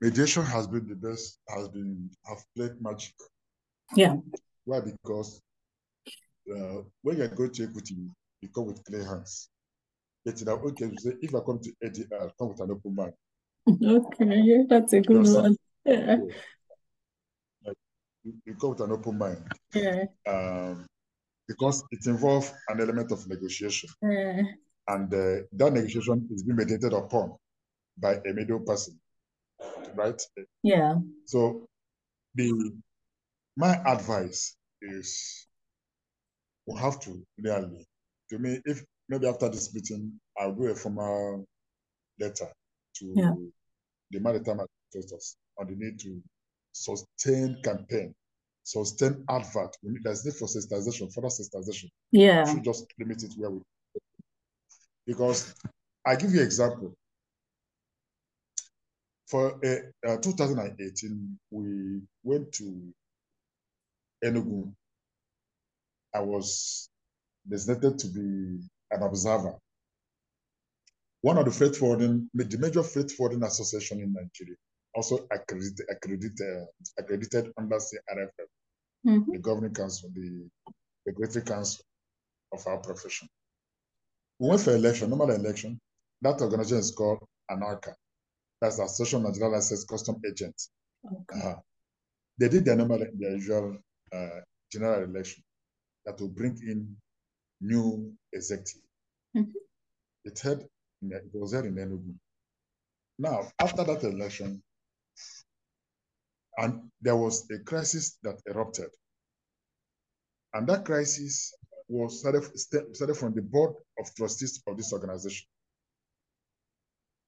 mediation 0.02 0.44
has 0.44 0.66
been 0.68 0.88
the 0.88 0.96
best. 0.96 1.40
Has 1.50 1.68
been 1.70 2.10
have 2.26 2.44
played 2.56 2.82
magic. 2.82 3.14
Yeah. 3.96 4.16
Why? 4.68 4.82
Because 4.82 5.42
uh, 6.52 6.82
when 7.02 7.18
you 7.18 7.28
go 7.30 7.48
to 7.48 7.64
equity, 7.64 7.96
you 8.42 8.50
come 8.54 8.66
with 8.66 8.84
clear 8.84 9.06
hands. 9.06 9.50
Our 10.46 10.62
own 10.62 10.76
case, 10.76 10.90
we 10.92 10.98
say, 10.98 11.12
if 11.22 11.34
I 11.34 11.40
come 11.40 11.60
to 11.64 11.72
ADR, 11.86 12.32
come 12.38 12.50
with 12.50 12.60
an 12.60 12.72
open 12.72 12.94
mind. 12.94 13.14
Okay, 13.66 14.42
yeah, 14.44 14.64
that's 14.68 14.92
a 14.92 15.00
good 15.00 15.26
one. 15.26 15.56
Yeah, 15.86 16.18
Like, 17.66 17.78
you, 18.26 18.34
you 18.46 18.56
come 18.56 18.72
with 18.72 18.82
an 18.82 18.92
open 18.92 19.18
mind. 19.18 19.42
yeah, 19.74 20.04
Um, 20.28 20.86
because 21.48 21.86
it 21.92 22.06
involves 22.08 22.54
an 22.68 22.82
element 22.82 23.14
of 23.14 23.26
negotiation. 23.30 23.90
yeah. 24.02 24.42
And 24.90 25.14
uh, 25.14 25.48
that 25.54 25.72
negotiation 25.72 26.28
is 26.30 26.44
being 26.44 26.58
mediated 26.58 26.92
upon 26.92 27.38
by 27.98 28.16
a 28.16 28.34
middle 28.34 28.60
person, 28.60 29.00
right? 29.96 30.22
Yeah. 30.62 30.96
So 31.24 31.70
the 32.36 32.74
my 33.56 33.74
advice 33.86 34.57
is 34.82 35.48
we 36.66 36.80
have 36.80 37.00
to 37.02 37.26
really, 37.40 37.86
to 38.30 38.40
me, 38.40 38.60
if 38.66 38.84
maybe 39.10 39.28
after 39.28 39.50
this 39.50 39.74
meeting, 39.74 40.20
I'll 40.38 40.54
do 40.54 40.68
a 40.68 40.76
formal 40.76 41.46
letter 42.20 42.48
to 43.00 43.06
Yeah. 43.16 43.32
the 44.12 44.20
maritime 44.20 44.60
administrators 44.60 45.38
on 45.58 45.68
the 45.68 45.76
need 45.76 46.00
to 46.00 46.22
sustain 46.74 47.62
campaign, 47.64 48.14
sustain 48.64 49.24
advert. 49.30 49.76
We 49.82 49.92
need, 49.94 50.04
there's 50.04 50.26
need 50.26 50.36
for 50.36 50.48
sensitization, 50.48 51.14
further 51.14 51.28
sensitization. 51.28 51.90
We 52.12 52.20
Yeah. 52.20 52.46
should 52.46 52.64
just 52.64 52.86
limit 53.00 53.24
it 53.24 53.34
where 53.38 53.52
we 53.52 53.62
because 55.06 55.56
I 56.06 56.16
give 56.18 56.34
you 56.34 56.42
example. 56.42 56.94
For 59.28 59.60
uh, 59.66 60.10
uh, 60.10 60.18
2018, 60.18 61.40
we 61.52 62.02
went 62.24 62.52
to 62.54 62.94
Enugu. 64.24 64.74
I 66.14 66.22
was 66.22 66.90
designated 67.48 68.00
to 68.00 68.08
be 68.08 68.60
an 68.92 69.04
observer. 69.04 69.56
One 71.22 71.38
of 71.38 71.46
the 71.46 71.52
freight 71.52 71.76
forwarding, 71.76 72.30
the 72.34 72.58
major 72.58 72.84
freight 72.84 73.12
forwarding 73.12 73.44
association 73.44 74.00
in 74.02 74.14
Nigeria, 74.14 74.56
also 74.96 75.28
accredited, 75.32 75.86
accredited, 75.90 76.68
accredited 76.98 77.52
under 77.58 77.78
CRFF, 77.80 78.48
Mhm. 79.06 79.26
the 79.32 79.40
governing 79.40 79.74
council, 79.74 80.10
the 80.14 80.50
regulatory 81.06 81.46
council 81.46 81.84
of 82.52 82.66
our 82.68 82.80
profession. 82.80 83.28
We 84.40 84.50
went 84.50 84.62
for 84.62 84.76
election, 84.76 85.10
normal 85.10 85.32
election. 85.32 85.80
That 86.22 86.42
organization 86.42 86.80
is 86.80 86.92
called 86.92 87.20
ANLCA. 87.50 87.96
That's 88.60 88.78
the 88.78 88.84
Association 88.84 89.20
of 89.26 89.32
Nigerian 89.32 89.52
Licensed 89.54 89.88
Custom 89.88 90.20
Agents. 90.26 90.72
Okay. 91.06 91.42
Uh, 91.42 91.56
they 92.40 92.50
did 92.50 92.66
their 92.66 92.76
normal, 92.76 93.00
their 93.00 93.32
usual 93.36 93.78
uh, 94.14 94.42
general 94.72 95.04
election 95.04 95.44
that 96.06 96.20
will 96.20 96.30
bring 96.30 96.58
in 96.68 96.96
new 97.62 98.14
executive. 98.34 98.82
Mhm. 99.36 99.54
It 100.26 100.40
had 100.40 100.68
it 101.02 101.34
was 101.34 101.52
there 101.52 101.66
in 101.66 101.76
Enugu. 101.76 102.16
Now, 103.20 103.52
after 103.60 103.84
that 103.84 104.04
election, 104.04 104.64
and 106.58 106.92
there 107.02 107.16
was 107.16 107.50
a 107.52 107.60
crisis 107.60 108.18
that 108.24 108.42
erupted, 108.48 108.90
and 110.54 110.68
that 110.68 110.86
crisis 110.86 111.54
was 111.88 112.20
started, 112.20 112.44
started 112.58 113.16
from 113.16 113.34
the 113.34 113.42
board 113.42 113.76
of 114.00 114.14
trustees 114.16 114.62
of 114.68 114.76
this 114.78 114.92
organization. 114.92 115.48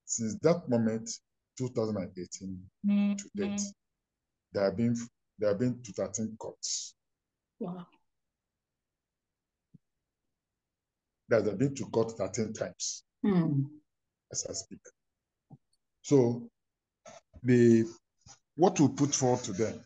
Since 0.05 0.35
that 0.41 0.67
moment, 0.67 1.09
2018 1.57 2.69
to 3.17 3.29
date, 3.35 3.61
there 4.53 4.63
have 4.63 4.77
been 4.77 4.95
there 5.39 5.49
have 5.49 5.59
been 5.59 5.81
to 5.81 5.93
13 5.93 6.35
courts. 6.37 6.95
Wow. 7.59 7.85
There 11.29 11.43
have 11.43 11.57
been 11.57 11.75
to 11.75 11.85
court 11.85 12.11
13 12.17 12.53
times 12.53 13.03
Hmm. 13.23 13.63
as 14.31 14.45
I 14.49 14.53
speak. 14.53 14.79
So 16.01 16.49
the 17.43 17.85
what 18.55 18.79
we 18.79 18.87
put 18.89 19.13
forward 19.15 19.43
to 19.45 19.53
them, 19.53 19.85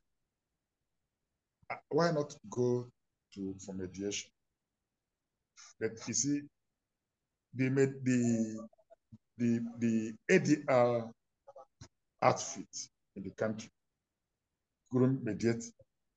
why 1.89 2.11
not 2.11 2.33
go 2.49 2.87
to 3.35 3.55
for 3.65 3.73
mediation? 3.73 4.29
But 5.79 5.91
you 6.07 6.13
see, 6.13 6.41
they 7.53 7.69
made 7.69 8.03
the 8.03 8.67
the 9.37 9.59
the 9.79 10.13
ADR 10.29 11.11
outfit 12.21 12.87
in 13.15 13.23
the 13.23 13.31
country 13.31 13.69
couldn't 14.93 15.25
mediate 15.25 15.65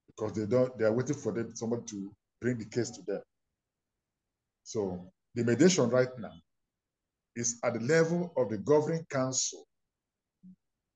because 0.09 0.35
they 0.35 0.47
don't 0.47 0.79
they 0.79 0.87
are 0.87 0.93
waiting 0.93 1.17
for 1.17 1.33
them 1.33 1.57
somebody 1.57 1.85
to 1.87 2.13
bring 2.43 2.59
the 2.59 2.67
case 2.67 2.91
to 2.91 3.03
them. 3.03 3.23
So 4.65 5.11
the 5.35 5.45
mediation 5.45 5.91
right 5.91 6.11
now 6.19 6.35
is 7.37 7.59
at 7.65 7.75
the 7.75 7.81
level 7.81 8.33
of 8.37 8.51
the 8.51 8.59
governing 8.59 9.07
council 9.11 9.67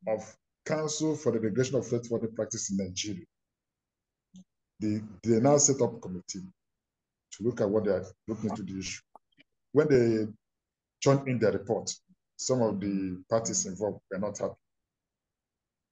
of 0.09 0.23
Council 0.67 1.17
for 1.17 1.33
the 1.33 1.41
Regulation 1.41 1.77
of 1.77 1.89
Freight 1.89 2.07
Forwarding 2.07 2.35
Practice 2.35 2.71
in 2.71 2.77
Nigeria. 2.79 3.25
They, 4.81 5.01
they 5.23 5.41
now 5.41 5.59
set 5.59 5.81
up 5.83 5.95
a 5.95 5.99
committee 6.01 6.41
to 7.33 7.43
look 7.43 7.61
at 7.61 7.69
what 7.69 7.85
they 7.85 7.93
are 7.93 8.07
looking 8.29 8.51
into 8.51 8.63
the 8.63 8.79
issue. 8.79 9.03
When 9.73 9.89
they 9.89 10.27
turned 11.03 11.29
in 11.29 11.39
their 11.39 11.53
report, 11.53 11.93
some 12.37 12.63
of 12.63 12.81
the 12.81 13.23
parties 13.29 13.67
involved 13.67 14.01
were 14.11 14.19
not 14.19 14.39
happy. 14.39 14.55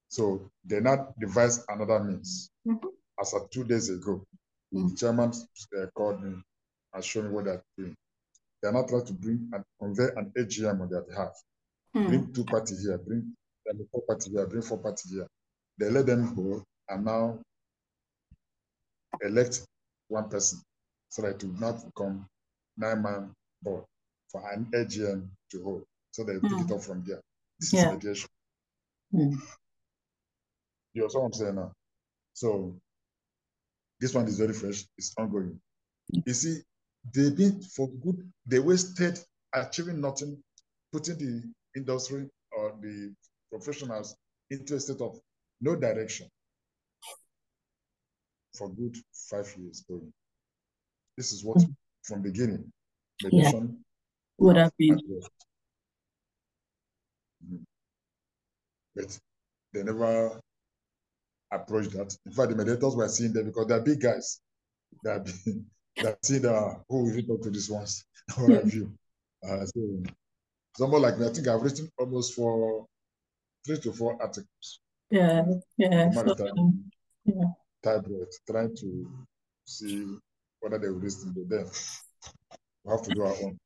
So 0.08 0.50
they 0.64 0.80
now 0.80 1.14
devised 1.20 1.62
another 1.68 2.00
means. 2.04 2.50
Mhm. 2.66 2.92
As 3.20 3.34
of 3.34 3.50
two 3.50 3.64
days 3.64 3.90
ago, 3.90 4.24
the 4.72 4.78
Mm. 4.80 4.98
chairman 4.98 5.32
uh, 5.78 5.86
called 5.94 6.22
me 6.22 6.42
and 6.94 7.04
showed 7.04 7.24
me 7.26 7.30
what 7.30 7.46
they're 7.46 7.62
doing. 7.76 7.96
They're 8.62 8.72
not 8.72 8.88
trying 8.88 9.06
to 9.06 9.12
bring 9.14 9.50
and 9.52 9.64
convey 9.80 10.08
an 10.16 10.32
AGM 10.36 10.80
on 10.82 10.90
their 10.90 11.02
behalf 11.02 11.32
Hmm. 11.94 12.06
bring 12.08 12.32
two 12.34 12.44
parties 12.44 12.84
here, 12.84 12.98
bring 12.98 13.34
four 13.90 14.02
parties 14.08 14.32
here, 14.32 14.46
bring 14.46 14.62
four 14.62 14.78
parties 14.78 15.10
here. 15.12 15.26
They 15.78 15.90
let 15.90 16.06
them 16.06 16.34
go 16.34 16.64
and 16.88 17.04
now 17.04 17.40
elect 19.22 19.62
one 20.08 20.28
person 20.28 20.60
so 21.08 21.22
that 21.22 21.36
it 21.36 21.44
will 21.44 21.54
not 21.60 21.84
become 21.84 22.26
nine-man 22.76 23.32
board 23.62 23.84
for 24.30 24.50
an 24.52 24.66
AGM 24.74 25.28
to 25.50 25.62
hold. 25.62 25.84
So 26.12 26.24
they 26.24 26.34
pick 26.34 26.52
it 26.52 26.58
Hmm. 26.66 26.72
up 26.72 26.82
from 26.82 27.04
there. 27.06 27.20
This 27.58 27.72
Yeah. 27.72 27.86
is 27.88 27.92
mediation. 27.94 28.28
Hmm. 29.12 29.34
You 30.98 31.08
what 31.12 31.26
I'm 31.26 31.32
saying 31.32 31.54
now? 31.54 31.72
So 32.32 32.74
this 34.00 34.14
one 34.14 34.26
is 34.26 34.38
very 34.38 34.52
fresh, 34.52 34.84
it's 34.96 35.14
ongoing. 35.16 35.60
You 36.10 36.34
see, 36.34 36.60
they 37.14 37.30
did 37.30 37.64
for 37.64 37.88
good, 37.88 38.28
they 38.46 38.58
wasted 38.58 39.18
achieving 39.54 40.00
nothing, 40.00 40.42
putting 40.92 41.18
the 41.18 41.42
industry 41.76 42.28
or 42.56 42.74
the 42.80 43.14
professionals 43.50 44.16
into 44.50 44.74
a 44.74 44.80
state 44.80 45.00
of 45.00 45.20
no 45.60 45.76
direction 45.76 46.28
for 48.56 48.68
good 48.68 48.96
five 49.30 49.54
years 49.56 49.84
going. 49.88 50.12
This 51.16 51.32
is 51.32 51.44
what 51.44 51.62
from 52.02 52.22
beginning, 52.22 52.72
mediation 53.22 53.84
Would 54.38 54.56
have 54.56 54.72
been. 54.76 55.00
But 58.96 59.18
they 59.72 59.82
never 59.84 60.40
approached 61.52 61.92
that. 61.92 62.16
In 62.26 62.32
fact, 62.32 62.50
the 62.50 62.56
mediators 62.56 62.94
were 62.96 63.08
seeing 63.08 63.32
them 63.32 63.46
because 63.46 63.66
they're 63.66 63.80
big 63.80 64.00
guys. 64.00 64.40
They're 65.02 65.20
big, 65.20 65.34
they're 65.96 66.18
seeing 66.22 66.46
uh, 66.46 66.74
who 66.88 67.04
will 67.04 67.14
we 67.14 67.22
talk 67.22 67.42
to 67.42 67.50
this 67.50 67.68
ones? 67.70 68.04
What 68.36 68.50
have 68.50 68.72
you? 68.74 68.92
Uh, 69.48 69.64
so 69.64 70.02
someone 70.76 71.02
like 71.02 71.18
me, 71.18 71.26
I 71.26 71.30
think 71.32 71.48
I've 71.48 71.62
written 71.62 71.88
almost 71.98 72.34
for 72.34 72.86
three 73.66 73.78
to 73.78 73.92
four 73.92 74.20
articles 74.20 74.80
Yeah. 75.10 75.44
Yeah. 75.76 76.06
on 76.06 76.12
So, 76.12 76.24
maritime 76.24 76.58
um, 76.58 76.84
yeah. 77.24 77.44
tabloid, 77.82 78.28
trying 78.50 78.76
to 78.76 79.08
see 79.66 80.04
whether 80.60 80.78
they 80.78 80.88
will 80.88 80.98
listen 81.00 81.34
to 81.34 81.44
them. 81.44 81.70
We 82.84 82.90
have 82.92 83.02
to 83.02 83.10
do 83.14 83.22
our 83.22 83.34
own. 83.44 83.58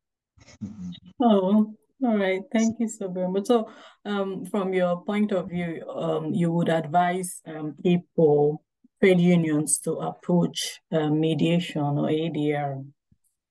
Oh, 1.21 1.75
all 2.03 2.17
right. 2.19 2.43
Thank 2.53 2.81
you 2.81 2.89
so 2.89 3.09
very 3.09 3.29
much. 3.29 3.47
So, 3.47 3.69
um, 4.05 4.45
from 4.47 4.73
your 4.75 5.05
point 5.05 5.33
of 5.33 5.49
view, 5.49 5.85
um, 5.89 6.33
you 6.33 6.53
would 6.53 6.69
advise 6.69 7.41
um 7.47 7.75
people, 7.83 8.65
trade 9.01 9.21
unions 9.21 9.79
to 9.81 9.93
approach 9.95 10.81
uh, 10.91 11.11
mediation 11.11 11.83
or 11.83 12.09
ADR 12.11 12.83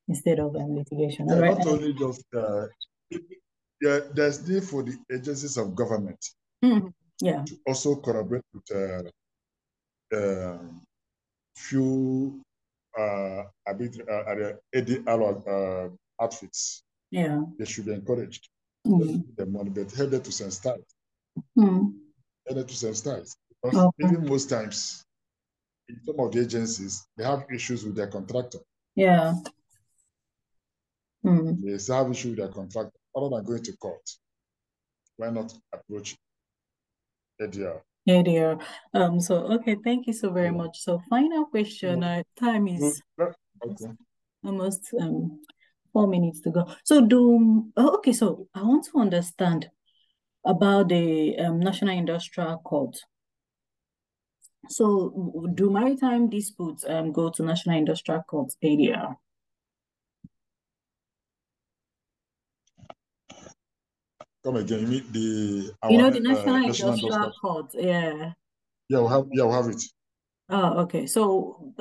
instead 0.08 0.40
of 0.40 0.56
um, 0.56 0.76
litigation. 0.76 1.28
Yeah, 1.30 1.40
right. 1.40 1.58
not 1.58 1.68
only 1.68 1.94
just 1.94 2.26
uh, 2.36 2.68
yeah, 3.82 4.00
there's 4.14 4.48
need 4.48 4.64
for 4.64 4.84
the 4.84 4.98
agencies 5.12 5.58
of 5.58 5.76
government 5.76 6.20
Mhm. 6.64 6.94
Yeah. 7.22 7.44
to 7.46 7.58
also 7.66 7.96
collaborate 7.96 8.46
with 8.54 8.70
uh, 8.72 9.04
um, 10.14 10.82
few 11.56 12.42
uh, 12.98 13.44
arbit- 13.68 14.08
uh, 14.08 14.24
uh, 14.32 14.54
ADR 14.76 15.22
uh, 15.24 15.90
outfits. 16.22 16.84
Yeah. 17.12 17.42
They 17.60 17.66
should 17.66 17.86
be 17.86 17.94
encouraged. 17.94 18.50
Mm. 18.88 19.36
The 19.36 19.46
money, 19.46 19.70
but 19.70 19.92
help 19.92 20.10
them 20.12 20.24
to 20.24 20.32
sensitize. 20.32 20.84
Mm. 21.58 21.94
Help 22.48 22.58
them 22.58 22.68
to 22.68 22.74
sensitize. 22.74 23.36
Because 23.62 23.78
Okay. 23.78 24.08
even 24.08 24.26
most 24.28 24.50
times, 24.50 25.06
in 25.88 26.00
some 26.04 26.20
of 26.20 26.32
the 26.32 26.42
agencies, 26.42 27.06
they 27.18 27.24
have 27.24 27.46
issues 27.54 27.86
with 27.86 27.96
their 27.96 28.08
contractor. 28.08 28.60
Yeah. 28.96 29.36
Mm. 31.24 31.62
They 31.62 31.94
have 31.94 32.10
issues 32.10 32.32
with 32.32 32.40
their 32.40 32.48
contractor. 32.48 32.98
Other 33.16 33.30
than 33.36 33.46
going 33.46 33.64
to 33.64 33.78
court, 33.78 34.10
why 35.18 35.30
not 35.30 35.54
approach 35.74 36.16
ADR? 37.40 37.82
ADR. 38.08 38.64
Um, 38.94 39.20
so 39.20 39.36
okay, 39.54 39.76
thank 39.84 40.08
you 40.08 40.14
so 40.14 40.32
very 40.32 40.46
Yeah. 40.48 40.54
much. 40.64 40.80
So 40.80 41.00
final 41.10 41.46
question, 41.46 42.04
uh, 42.04 42.24
time 42.40 42.68
is 42.70 43.02
Okay. 43.20 43.92
almost 44.44 44.92
um 45.00 45.40
four 45.94 46.08
minutes 46.08 46.42
to 46.42 46.52
go. 46.52 46.68
So 46.84 47.06
do 47.06 47.72
oh, 47.78 47.96
okay, 47.98 48.14
so 48.14 48.48
I 48.54 48.64
want 48.64 48.86
to 48.86 49.00
understand 49.00 49.70
about 50.46 50.90
the 50.90 51.38
um, 51.38 51.60
National 51.60 51.98
Industrial 51.98 52.58
Court. 52.58 52.98
So 54.70 55.52
do 55.56 55.70
maritime 55.70 56.30
disputes 56.30 56.86
um, 56.88 57.12
go 57.12 57.30
to 57.30 57.44
National 57.44 57.78
Industrial 57.78 58.22
Court 58.24 58.52
area? 58.62 59.16
Come 64.44 64.56
again. 64.56 64.80
You 64.82 64.88
mean 64.88 65.12
the 65.12 65.72
You 65.90 65.98
know 65.98 66.06
our 66.06 66.12
the 66.12 66.18
uh, 66.18 66.22
National 66.22 66.60
National 66.60 66.94
Industrial 66.94 66.94
Industrial? 66.94 67.32
Court, 67.42 67.72
yeah. 67.76 68.34
Yeah, 68.90 69.00
we'll 69.00 69.08
have 69.08 69.28
yeah, 69.32 69.44
we'll 69.44 69.64
have 69.64 69.72
it. 69.72 69.84
Oh, 70.50 70.82
okay. 70.82 71.06
So 71.06 71.74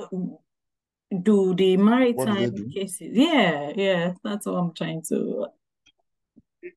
do 1.23 1.55
the 1.55 1.77
What 1.77 1.87
do 1.87 1.91
maritime 1.91 2.55
do? 2.55 2.69
cases? 2.71 3.11
Yeah, 3.13 3.73
yeah, 3.75 4.13
that's 4.23 4.47
what 4.47 4.55
I'm 4.55 4.75
trying 4.75 5.03
to. 5.09 5.47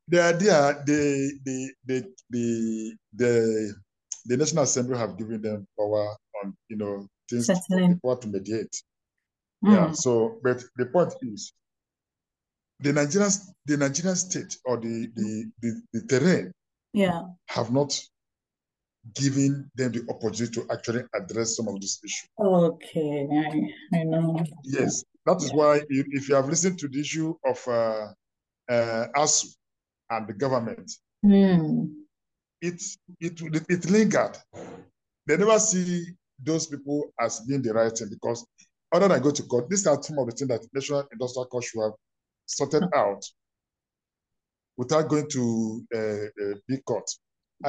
The 0.08 0.22
idea, 0.22 0.82
the 0.86 1.39
the 1.43 1.74
the 1.86 2.13
the 2.30 2.96
the 3.13 3.74
the 4.26 4.38
National 4.38 4.63
Assembly 4.63 4.98
have 4.98 5.17
given 5.17 5.41
them 5.41 5.67
power 5.78 6.15
on 6.43 6.56
you 6.69 6.78
know 6.78 7.08
things 7.30 7.48
to, 7.48 7.54
the 7.54 7.62
Settling. 7.62 8.00
power 8.00 8.17
to 8.17 8.28
mediate. 8.28 8.76
Yeah. 9.62 9.89
Mm, 9.89 9.96
So, 9.96 10.39
but 10.43 10.63
the 10.78 10.86
point 10.88 11.13
is, 11.22 11.54
the 12.80 12.93
Nigerian 12.93 13.32
the 13.65 13.78
Nigerian 13.78 14.15
state 14.15 14.58
or 14.65 14.78
the 14.78 15.12
the 15.15 15.52
the, 15.62 15.82
the 15.93 16.02
terrain 16.08 16.52
yeah, 16.93 17.24
have 17.48 17.72
not 17.72 18.00
given 19.13 19.70
them 19.76 19.92
the 19.92 20.06
opportunity 20.10 20.54
to 20.54 20.66
actually 20.72 21.04
address 21.13 21.58
some 21.58 21.68
of 21.68 21.80
these 21.80 22.00
issues. 22.04 22.30
okay, 22.39 23.28
I, 23.32 23.98
I 23.98 24.04
know. 24.04 24.42
Yes, 24.63 25.04
that 25.26 25.38
is 25.42 25.54
why 25.54 25.78
if, 25.89 26.06
if 26.10 26.30
you 26.30 26.36
have 26.36 26.48
listened 26.48 26.80
to 26.80 26.88
the 26.88 27.00
issue 27.02 27.36
of 27.46 27.68
uh, 27.68 28.08
uh, 28.70 29.08
ASU 29.16 29.56
and 30.10 30.28
the 30.28 30.34
government, 30.34 30.92
Hmm. 31.26 31.86
it 32.62 32.82
it 33.22 33.42
it, 33.42 33.66
it 33.70 33.89
lingered. 33.89 34.38
They 35.26 35.38
never 35.38 35.58
see 35.60 36.06
those 36.38 36.68
people 36.68 37.13
as 37.20 37.39
being 37.42 37.62
the 37.62 37.74
right 37.74 37.92
thing 37.98 38.10
because 38.10 38.46
other 38.94 39.08
than 39.08 39.22
go 39.22 39.32
to 39.32 39.44
court, 39.44 39.70
these 39.70 39.88
are 39.88 40.02
some 40.04 40.20
of 40.20 40.26
the 40.28 40.34
things 40.34 40.50
that 40.50 40.68
National 40.74 41.08
Industrial 41.12 41.46
Court 41.48 41.63
should 41.63 41.82
have 41.82 41.94
sorted 42.46 42.84
out 42.94 43.24
without 44.78 45.08
going 45.08 45.30
to 45.30 45.86
uh, 45.96 46.00
uh, 46.00 46.56
big 46.68 46.84
court. 46.86 47.06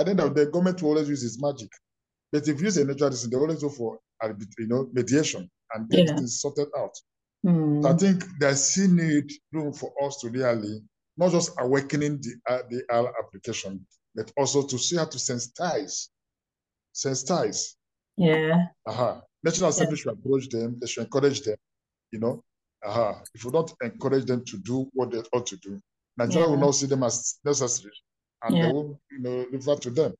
Then 0.02 0.16
the, 0.16 0.28
the 0.30 0.46
government 0.46 0.83
will 0.83 0.90
always 0.90 1.09
use 1.09 1.22
its 1.24 1.40
magic. 1.40 1.68
But 2.33 2.48
if 2.48 2.59
you 2.59 2.64
use 2.64 2.76
a 2.78 2.85
natural 2.85 3.11
reason, 3.11 3.30
they 3.30 3.37
always 3.37 3.61
go 3.62 3.68
for 3.68 3.98
you 4.59 4.66
know 4.66 4.88
mediation 4.92 5.48
and 5.74 5.88
get 5.90 6.07
Yeah. 6.09 6.16
things 6.16 6.40
sorted 6.40 6.68
out. 6.76 6.94
Hmm. 7.44 7.83
So 7.83 7.88
I 7.90 7.96
think 7.96 8.24
there's 8.40 8.62
still 8.64 8.90
need 8.90 9.30
room 9.52 9.72
for 9.72 9.92
us 10.02 10.18
to 10.20 10.30
really 10.30 10.83
not 11.16 11.30
just 11.33 11.52
awakening 11.59 12.20
the 12.22 12.35
uh, 12.52 12.62
the 12.70 12.83
R 12.90 13.12
application, 13.22 13.87
but 14.14 14.33
also 14.37 14.66
to 14.66 14.78
see 14.78 14.96
how 14.96 15.04
to 15.04 15.18
sensitize, 15.18 16.09
sensitize. 16.94 17.74
Yeah, 18.16 18.66
Aha. 18.87 19.20
National 19.42 19.70
Assembly 19.70 19.96
should 19.96 20.12
approach 20.12 20.48
them. 20.48 20.78
They 20.80 20.87
should 20.87 21.04
encourage 21.04 21.42
them. 21.42 21.57
You 22.12 22.20
know. 22.20 22.44
Aha. 22.85 23.22
If 23.35 23.44
we 23.44 23.50
don't 23.50 23.72
encourage 23.83 24.24
them 24.26 24.44
to 24.44 24.59
do 24.59 24.88
what 24.92 25.11
they 25.11 25.18
ought 25.33 25.46
to 25.46 25.57
do, 25.57 25.80
Nigeria 26.16 26.48
will 26.48 26.59
not 26.59 26.72
see 26.72 26.87
them 26.87 27.02
as 27.02 27.38
necessary, 27.44 27.92
and 28.44 28.57
Yeah. 28.57 28.66
they 28.66 28.72
will, 28.72 29.00
you 29.11 29.18
know, 29.20 29.76
to 29.76 29.90
them. 29.90 30.14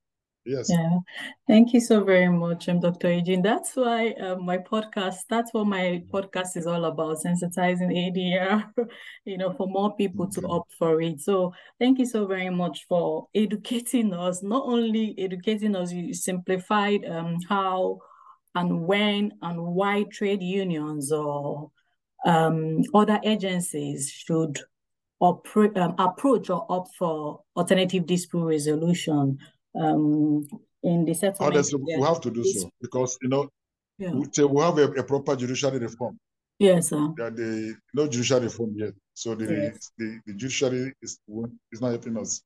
Yes. 0.45 0.69
yeah. 0.69 0.99
Thank 1.47 1.73
you 1.73 1.79
so 1.79 2.03
very 2.03 2.29
much, 2.29 2.69
um, 2.69 2.79
Dr. 2.79 3.11
Eugene. 3.11 3.41
That's 3.41 3.75
why 3.75 4.11
um, 4.21 4.45
my 4.45 4.59
podcast, 4.59 5.21
that's 5.27 5.51
what 5.55 5.65
my 5.65 6.03
podcast 6.13 6.55
is 6.55 6.67
all 6.67 6.85
about, 6.85 7.17
sensitizing 7.17 7.91
ADR, 7.91 8.71
you 9.25 9.39
know, 9.39 9.53
for 9.53 9.67
more 9.67 9.95
people 9.95 10.29
to 10.29 10.47
opt 10.47 10.71
for 10.77 11.01
it. 11.01 11.19
So 11.21 11.51
thank 11.79 11.97
you 11.97 12.05
so 12.05 12.27
very 12.27 12.51
much 12.51 12.85
for 12.87 13.27
educating 13.33 14.13
us. 14.13 14.43
Not 14.43 14.65
only 14.67 15.15
educating 15.17 15.75
us, 15.75 15.91
you 15.91 16.13
simplified 16.13 17.05
um, 17.05 17.37
how 17.49 18.01
and 18.53 18.81
when 18.85 19.33
and 19.41 19.59
why 19.59 20.03
trade 20.11 20.43
unions 20.43 21.11
or 21.11 21.71
um, 22.23 22.83
other 22.93 23.19
agencies 23.23 24.11
should 24.11 24.59
operate, 25.19 25.77
um, 25.77 25.95
approach 25.97 26.49
or 26.49 26.65
opt 26.69 26.95
for 26.95 27.41
alternative 27.55 28.05
dispute 28.05 28.43
resolution 28.45 29.37
um, 29.79 30.45
in 30.83 31.05
the 31.05 31.13
settlement. 31.13 31.55
Honestly, 31.55 31.79
of 31.79 31.99
we 31.99 32.05
have 32.05 32.21
to 32.21 32.31
do 32.31 32.43
so 32.43 32.69
because 32.81 33.17
you 33.21 33.29
know 33.29 33.49
Yeah. 33.97 34.11
we, 34.11 34.61
have 34.61 34.77
a, 34.77 34.91
a 34.99 35.03
proper 35.03 35.35
judiciary 35.35 35.79
reform. 35.79 36.19
Yes, 36.59 36.89
sir. 36.89 37.13
There 37.17 37.31
the 37.31 37.75
no 37.93 38.07
judiciary 38.07 38.45
reform 38.45 38.73
yet, 38.77 38.93
so 39.13 39.35
the 39.35 39.45
Yes. 39.45 39.91
the, 39.97 40.19
the 40.25 40.33
judiciary 40.33 40.93
is 41.01 41.19
is 41.71 41.81
not 41.81 41.89
helping 41.91 42.17
us. 42.17 42.41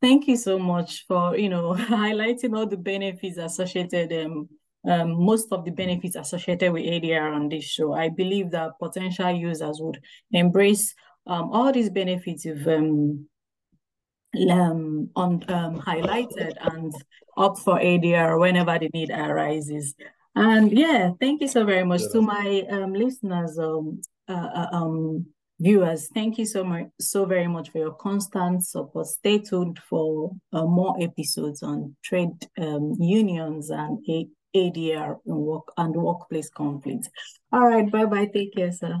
Thank 0.00 0.28
you 0.28 0.36
so 0.36 0.58
much 0.58 1.04
for, 1.06 1.36
you 1.36 1.48
know, 1.48 1.72
highlighting 1.78 2.56
all 2.56 2.66
the 2.66 2.76
benefits 2.76 3.38
associated, 3.38 4.12
um, 4.12 4.48
um, 4.86 5.24
most 5.24 5.50
of 5.52 5.64
the 5.64 5.70
benefits 5.70 6.16
associated 6.16 6.72
with 6.72 6.84
ADR 6.84 7.34
on 7.34 7.48
this 7.48 7.64
show. 7.64 7.94
I 7.94 8.10
believe 8.10 8.50
that 8.50 8.78
potential 8.78 9.30
users 9.30 9.78
would 9.80 10.00
embrace 10.30 10.94
um, 11.26 11.50
all 11.52 11.72
these 11.72 11.90
benefits 11.90 12.44
you've 12.44 12.66
um, 12.68 13.28
um, 14.50 15.10
on, 15.16 15.44
um, 15.48 15.80
highlighted 15.80 16.54
and 16.60 16.92
opt 17.36 17.60
for 17.60 17.78
ADR 17.78 18.38
whenever 18.38 18.78
the 18.78 18.90
need 18.92 19.10
arises. 19.10 19.94
And 20.34 20.72
yeah, 20.72 21.10
thank 21.20 21.40
you 21.40 21.48
so 21.48 21.64
very 21.64 21.84
much 21.84 22.02
Yeah, 22.02 22.08
to 22.12 22.22
my 22.22 22.64
um, 22.70 22.92
listeners, 22.92 23.58
um, 23.58 24.00
uh, 24.28 24.32
uh, 24.32 24.66
um, 24.72 25.26
viewers. 25.60 26.08
Thank 26.12 26.38
you 26.38 26.46
so 26.46 26.64
much, 26.64 26.86
so 27.00 27.24
very 27.24 27.46
much 27.46 27.70
for 27.70 27.78
your 27.78 27.94
constant 27.94 28.64
support. 28.64 29.06
Stay 29.06 29.38
tuned 29.38 29.78
for 29.88 30.32
uh, 30.52 30.64
more 30.66 30.96
episodes 31.00 31.62
on 31.62 31.94
trade 32.02 32.32
um, 32.58 32.96
unions 32.98 33.70
and 33.70 33.98
A- 34.08 34.28
ADR 34.56 35.18
and 35.26 35.36
work 35.36 35.68
and 35.76 35.94
workplace 35.94 36.50
conflicts. 36.50 37.08
All 37.52 37.66
right, 37.66 37.90
bye 37.90 38.06
bye. 38.06 38.26
Take 38.26 38.54
care, 38.54 38.72
sir. 38.72 39.00